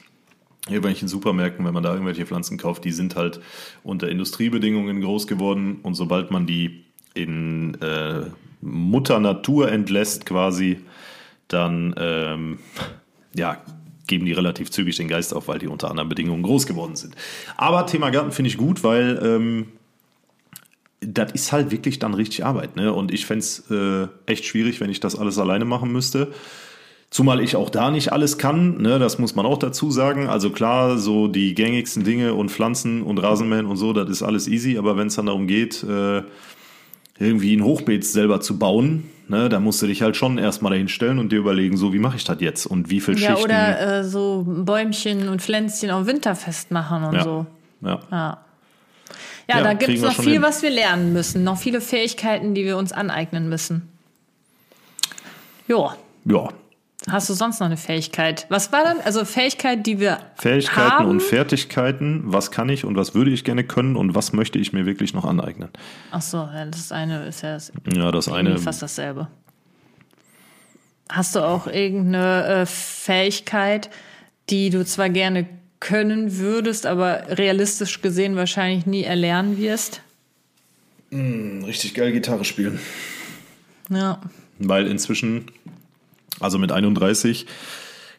[0.68, 3.40] irgendwelchen Supermärkten, wenn man da irgendwelche Pflanzen kauft, die sind halt
[3.84, 6.84] unter Industriebedingungen groß geworden und sobald man die
[7.14, 8.26] in äh,
[8.62, 10.82] Mutter Natur entlässt quasi,
[11.48, 12.60] dann ähm,
[13.34, 13.62] ja,
[14.08, 17.16] geben die relativ zügig den Geist auf, weil die unter anderen Bedingungen groß geworden sind.
[17.58, 19.68] Aber Thema Garten finde ich gut, weil ähm,
[21.02, 22.76] das ist halt wirklich dann richtig Arbeit.
[22.76, 22.92] Ne?
[22.94, 26.34] Und ich fände es äh, echt schwierig, wenn ich das alles alleine machen müsste.
[27.12, 30.28] Zumal ich auch da nicht alles kann, ne, das muss man auch dazu sagen.
[30.28, 34.48] Also klar, so die gängigsten Dinge und Pflanzen und Rasenmähen und so, das ist alles
[34.48, 36.22] easy, aber wenn es dann darum geht, äh,
[37.18, 41.18] irgendwie ein Hochbeet selber zu bauen, ne, da musst du dich halt schon erstmal dahinstellen
[41.18, 43.44] und dir überlegen, so wie mache ich das jetzt und wie viel Ja, Schichten.
[43.46, 47.46] oder äh, so Bäumchen und Pflänzchen auf Winterfest machen und ja, so.
[47.82, 48.00] ja.
[48.12, 48.38] Ja.
[49.50, 50.42] Ja, Ja, da gibt es noch viel, hin.
[50.44, 51.44] was wir lernen müssen.
[51.44, 53.90] Noch viele Fähigkeiten, die wir uns aneignen müssen.
[55.68, 55.90] Jo.
[56.26, 56.50] ja.
[57.12, 58.46] Hast du sonst noch eine Fähigkeit?
[58.50, 59.00] Was war dann?
[59.02, 61.06] Also Fähigkeit, die wir Fähigkeiten haben?
[61.10, 64.74] und Fertigkeiten, was kann ich und was würde ich gerne können und was möchte ich
[64.74, 65.70] mir wirklich noch aneignen.
[66.12, 68.58] Ach so, ja, das eine ist ja das Ja, das eine.
[68.58, 69.28] fast dasselbe.
[71.10, 73.90] Hast du auch irgendeine äh, Fähigkeit,
[74.50, 75.48] die du zwar gerne
[75.80, 80.02] können würdest, aber realistisch gesehen wahrscheinlich nie erlernen wirst?
[81.12, 82.80] Richtig geil Gitarre spielen.
[83.90, 84.22] Ja.
[84.60, 85.46] Weil inzwischen,
[86.40, 87.46] also mit 31,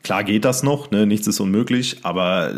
[0.03, 1.07] klar geht das noch, ne?
[1.07, 2.53] nichts ist unmöglich, aber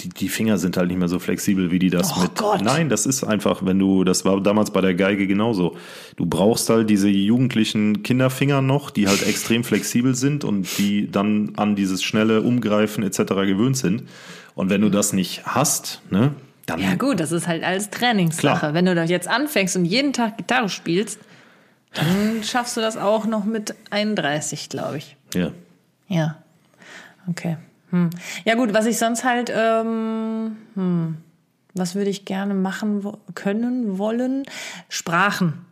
[0.00, 2.34] die, die Finger sind halt nicht mehr so flexibel, wie die das Oh mit.
[2.36, 2.62] Gott.
[2.62, 5.76] Nein, das ist einfach, wenn du, das war damals bei der Geige genauso.
[6.16, 11.52] Du brauchst halt diese jugendlichen Kinderfinger noch, die halt extrem flexibel sind und die dann
[11.56, 13.18] an dieses schnelle Umgreifen etc.
[13.18, 14.04] gewöhnt sind.
[14.54, 16.34] Und wenn du das nicht hast, ne,
[16.66, 18.58] dann Ja gut, das ist halt alles Trainingssache.
[18.58, 18.74] Klar.
[18.74, 21.18] Wenn du da jetzt anfängst und jeden Tag Gitarre spielst,
[21.94, 25.16] dann schaffst du das auch noch mit 31, glaube ich.
[25.34, 25.50] ja.
[26.08, 26.36] Ja.
[27.28, 27.56] Okay.
[27.90, 28.10] Hm.
[28.44, 31.16] Ja gut, was ich sonst halt, ähm, hm,
[31.74, 34.42] was würde ich gerne machen wo- können, wollen?
[34.88, 35.64] Sprachen.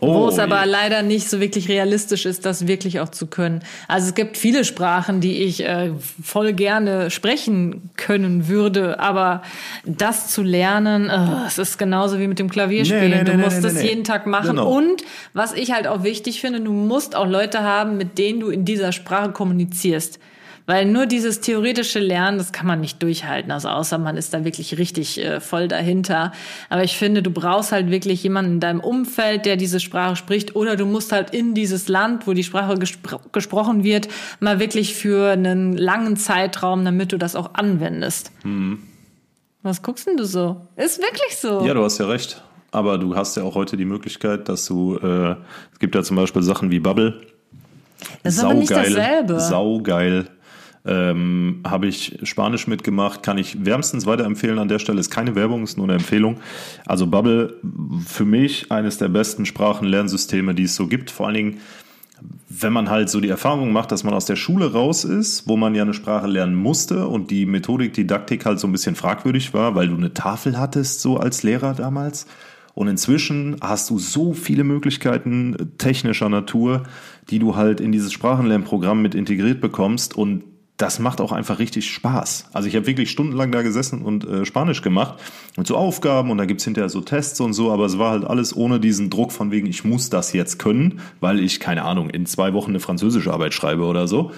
[0.00, 0.70] Wo Oh, es aber je.
[0.70, 3.60] leider nicht so wirklich realistisch ist, das wirklich auch zu können.
[3.88, 5.92] Also es gibt viele Sprachen, die ich äh,
[6.22, 9.42] voll gerne sprechen können würde, aber
[9.86, 13.10] das zu lernen, äh, es ist genauso wie mit dem Klavierspielen.
[13.10, 13.88] Nee, nee, du nee, musst nee.
[13.88, 14.50] jeden Tag machen.
[14.50, 14.70] Genau.
[14.70, 18.50] Und was ich halt auch wichtig finde, du musst auch Leute haben, mit denen du
[18.50, 20.18] in dieser Sprache kommunizierst.
[20.66, 23.52] Weil nur dieses theoretische Lernen, das kann man nicht durchhalten.
[23.52, 26.32] Also außer man ist da wirklich richtig äh, voll dahinter.
[26.68, 30.56] Aber ich finde, du brauchst halt wirklich jemanden in deinem Umfeld, der diese Sprache spricht.
[30.56, 34.08] Oder du musst halt in dieses Land, wo die Sprache gespro gesprochen wird,
[34.40, 38.32] mal wirklich für einen langen Zeitraum, damit du das auch anwendest.
[39.62, 40.60] Was guckst denn du so?
[40.74, 41.64] Ist wirklich so.
[41.64, 42.42] Ja, du hast ja recht.
[42.72, 45.36] Aber du hast ja auch heute die Möglichkeit, dass du, äh,
[45.72, 47.20] es gibt ja zum Beispiel Sachen wie Bubble,
[48.22, 48.94] Das ist aber nicht Saugeil.
[48.94, 49.40] dasselbe.
[49.40, 50.26] Saugeil.
[50.86, 55.00] Ähm, Habe ich Spanisch mitgemacht, kann ich wärmstens weiterempfehlen an der Stelle.
[55.00, 56.38] Ist keine Werbung, ist nur eine Empfehlung.
[56.86, 57.56] Also Bubble,
[58.06, 61.10] für mich eines der besten Sprachenlernsysteme, die es so gibt.
[61.10, 61.60] Vor allen Dingen,
[62.48, 65.56] wenn man halt so die Erfahrung macht, dass man aus der Schule raus ist, wo
[65.56, 69.52] man ja eine Sprache lernen musste und die Methodik, Didaktik halt so ein bisschen fragwürdig
[69.54, 72.26] war, weil du eine Tafel hattest, so als Lehrer damals.
[72.74, 76.82] Und inzwischen hast du so viele Möglichkeiten technischer Natur,
[77.30, 80.44] die du halt in dieses Sprachenlernprogramm mit integriert bekommst und
[80.76, 82.46] das macht auch einfach richtig Spaß.
[82.52, 85.14] Also ich habe wirklich stundenlang da gesessen und äh, Spanisch gemacht
[85.56, 88.24] mit so Aufgaben und da gibt's hinterher so Tests und so, aber es war halt
[88.24, 92.10] alles ohne diesen Druck von wegen, ich muss das jetzt können, weil ich, keine Ahnung,
[92.10, 94.32] in zwei Wochen eine französische Arbeit schreibe oder so.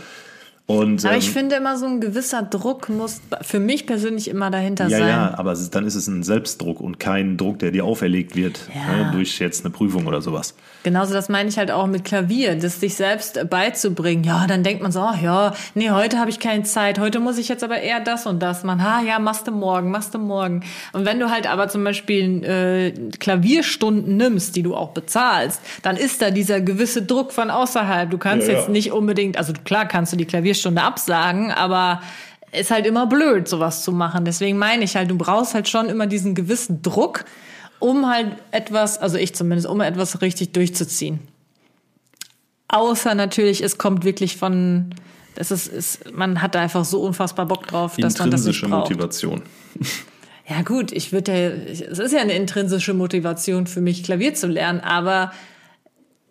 [0.66, 4.51] Und, Aber ähm, ich finde immer so ein gewisser Druck muss für mich persönlich immer
[4.51, 5.09] dahinter ja, sein.
[5.09, 8.68] ja, aber es dann ist es ein Selbstdruck und kein Druck, der dir auferlegt wird
[8.74, 9.05] Ja.
[9.05, 10.55] ne, durch jetzt eine Prüfung oder sowas.
[10.84, 14.22] Genauso das meine ich halt auch mit Klavier, das sich selbst beizubringen.
[14.24, 17.36] Ja, dann denkt man so, ach ja, nee, heute habe ich keine Zeit, heute muss
[17.36, 18.82] ich jetzt aber eher das und das machen.
[18.84, 20.62] Ha, ja, machst du morgen, machst du morgen.
[20.92, 25.96] Und wenn du halt aber zum Beispiel äh, Klavierstunden nimmst, die du auch bezahlst, dann
[25.96, 28.10] ist da dieser gewisse Druck von außerhalb.
[28.10, 28.58] Du kannst Ja, ja.
[28.60, 32.00] jetzt nicht unbedingt, also klar kannst du die Klavierstunde absagen, aber
[32.52, 34.24] ist halt immer blöd, sowas zu machen.
[34.24, 37.24] Deswegen meine ich halt, du brauchst halt schon immer diesen gewissen Druck,
[37.80, 41.20] um halt etwas, also ich zumindest, um etwas richtig durchzuziehen.
[42.68, 44.94] Außer natürlich, es kommt wirklich von,
[45.34, 48.56] das ist, ist man hat da einfach so unfassbar Bock drauf, dass man das nicht
[48.56, 48.90] Intrinsische braucht.
[48.90, 49.42] Motivation.
[50.48, 54.46] Ja gut, ich würde ja, es ist ja eine intrinsische Motivation für mich, Klavier zu
[54.46, 55.32] lernen, aber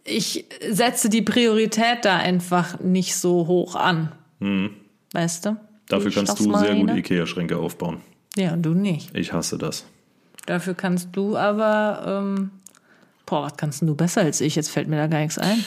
[0.03, 4.11] ich setze die Priorität da einfach nicht so hoch an.
[5.13, 5.49] Weißt du?
[5.49, 5.57] Hm.
[5.89, 6.91] Dafür kannst du sehr gut?
[6.91, 8.01] Ikea-Schränke aufbauen.
[8.35, 9.15] Ja, und du nicht.
[9.15, 9.85] Ich hasse das.
[10.47, 12.51] Dafür kannst du aber, ähm,
[13.25, 14.55] boah, was kannst du besser als ich?
[14.55, 15.63] Jetzt fällt mir da gar nichts ein.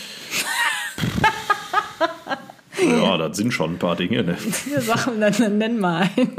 [2.82, 4.24] Ja, das sind schon ein paar Dinge.
[4.24, 4.38] Ne?
[4.64, 6.34] Wir Sachen, dann, dann nenn mal einen.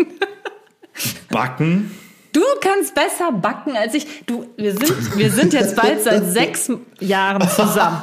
[1.29, 1.91] Backen.
[2.33, 4.25] Du kannst besser backen als ich.
[4.25, 8.01] Du, wir sind, wir sind jetzt bald seit sechs Jahren zusammen.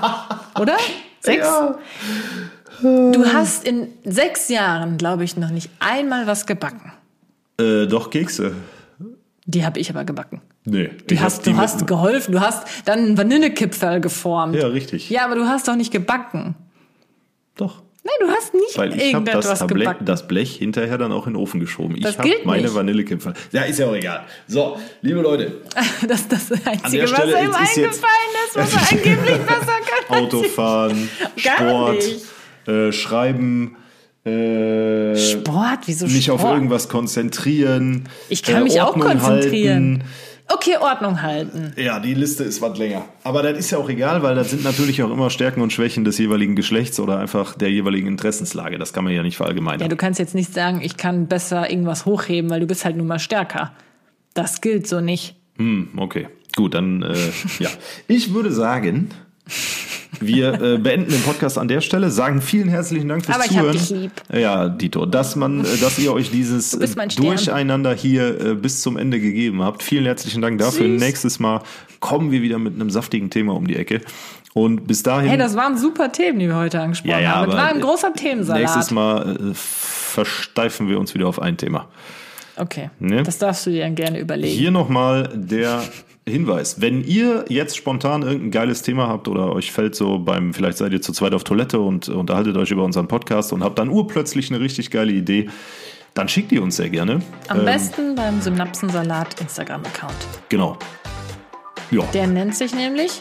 [0.61, 0.76] Oder?
[1.18, 1.49] Sechs?
[2.80, 6.93] Du hast in sechs Jahren, glaube ich, noch nicht einmal was gebacken.
[7.59, 8.55] Äh, doch, Kekse.
[9.51, 10.43] Die habe ich aber gebacken.
[10.67, 10.91] Nee.
[11.07, 14.55] Du ich hast, du hast geholfen, du hast dann einen Vanillekipferl geformt.
[14.55, 15.09] Ja, richtig.
[15.09, 16.55] Ja, aber du hast doch nicht gebacken.
[17.57, 17.83] Doch.
[18.05, 21.33] Nein, du hast nicht Weil ich habe das, Tablett- das Blech hinterher dann auch in
[21.33, 21.97] den Ofen geschoben.
[21.97, 22.73] Ich Das habe gilt meine.
[22.75, 23.33] Vanillekipferl.
[23.53, 24.25] Ja, ist ja auch egal.
[24.47, 25.63] So, liebe Leute,
[26.07, 29.73] Das ist das Einzige, was Stelle ihm eingefallen ist, was er angeblich besser
[30.09, 30.25] kann.
[30.25, 32.05] Autofahren, Sport,
[32.67, 33.77] äh, Schreiben,
[34.29, 35.16] äh.
[35.16, 36.41] Sport, wieso mich Sport?
[36.41, 38.05] auf irgendwas konzentrieren.
[38.29, 39.99] Ich kann äh, mich auch Ordnung konzentrieren.
[39.99, 40.05] Halten.
[40.51, 41.74] Okay, Ordnung halten.
[41.76, 43.05] Ja, die Liste ist was länger.
[43.22, 46.05] Aber das ist ja auch egal, weil das sind natürlich auch immer Stärken und Schwächen
[46.05, 48.79] des jeweiligen Geschlechts oder einfach der jeweiligen Interessenslage.
[48.79, 49.83] Das kann man ja nicht verallgemeinern.
[49.83, 52.97] Ja, du kannst jetzt nicht sagen, ich kann besser irgendwas hochheben, weil du bist halt
[52.97, 53.72] nun mal stärker.
[54.33, 55.37] Das gilt so nicht.
[55.59, 56.29] Hm, okay.
[56.57, 57.14] Gut, dann äh,
[57.59, 57.68] ja.
[58.07, 59.11] Ich würde sagen,
[60.21, 63.53] wir äh, beenden den Podcast an der Stelle, sagen vielen herzlichen Dank fürs Aber ich
[63.57, 63.77] hab Zuhören.
[63.79, 64.13] dich lieb.
[64.33, 67.09] Ja, Dito, dass man, äh, dass ihr euch dieses Stern.
[67.17, 69.83] Durcheinander hier äh, bis zum Ende gegeben habt.
[69.83, 70.87] Vielen herzlichen Dank dafür.
[70.87, 71.01] Süß.
[71.01, 71.63] Nächstes Mal
[72.01, 74.01] kommen wir wieder mit einem saftigen Thema um die Ecke.
[74.55, 75.29] Und bis dahin.
[75.29, 77.51] Hey, das waren super Themen, die wir heute angesprochen Ja, ja, haben.
[77.51, 78.63] Das war ein großer Themensalat.
[78.63, 81.87] Nächstes Mal äh, versteifen wir uns wieder auf ein Thema.
[82.57, 83.23] Okay, Ne?
[83.23, 84.53] das darfst du dir dann gerne überlegen.
[84.57, 85.83] Hier nochmal der
[86.29, 86.81] Hinweis.
[86.81, 90.93] Wenn ihr jetzt spontan irgendein geiles Thema habt oder euch fällt so beim, vielleicht seid
[90.93, 94.51] ihr zu zweit auf Toilette und unterhaltet euch über unseren Podcast und habt dann urplötzlich
[94.51, 95.49] eine richtig geile Idee,
[96.14, 97.20] dann schickt die uns sehr gerne.
[97.49, 100.14] Am Ähm, besten beim Synapsensalat Instagram-Account.
[100.49, 100.79] Genau.
[101.91, 103.12] Ja, Der nennt sich nämlich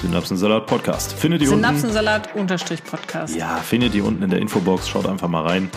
[0.00, 1.12] Synapsensalat Podcast.
[1.12, 1.62] Findet ihr unten?
[1.62, 3.36] Synapsensalat-Podcast.
[3.36, 4.88] Ja, findet ihr unten in der Infobox.
[4.88, 5.70] Schaut einfach mal rein.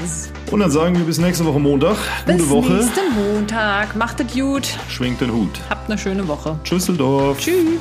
[0.00, 0.30] Yes.
[0.50, 1.96] Und dann sagen wir bis nächste Woche Montag.
[2.26, 2.72] Gute Bis Woche.
[2.72, 3.96] nächsten Montag.
[3.96, 4.68] Macht es gut.
[4.88, 5.60] Schwingt den Hut.
[5.70, 6.58] Habt eine schöne Woche.
[6.64, 7.38] Tschüsseldorf.
[7.38, 7.80] Tschüss.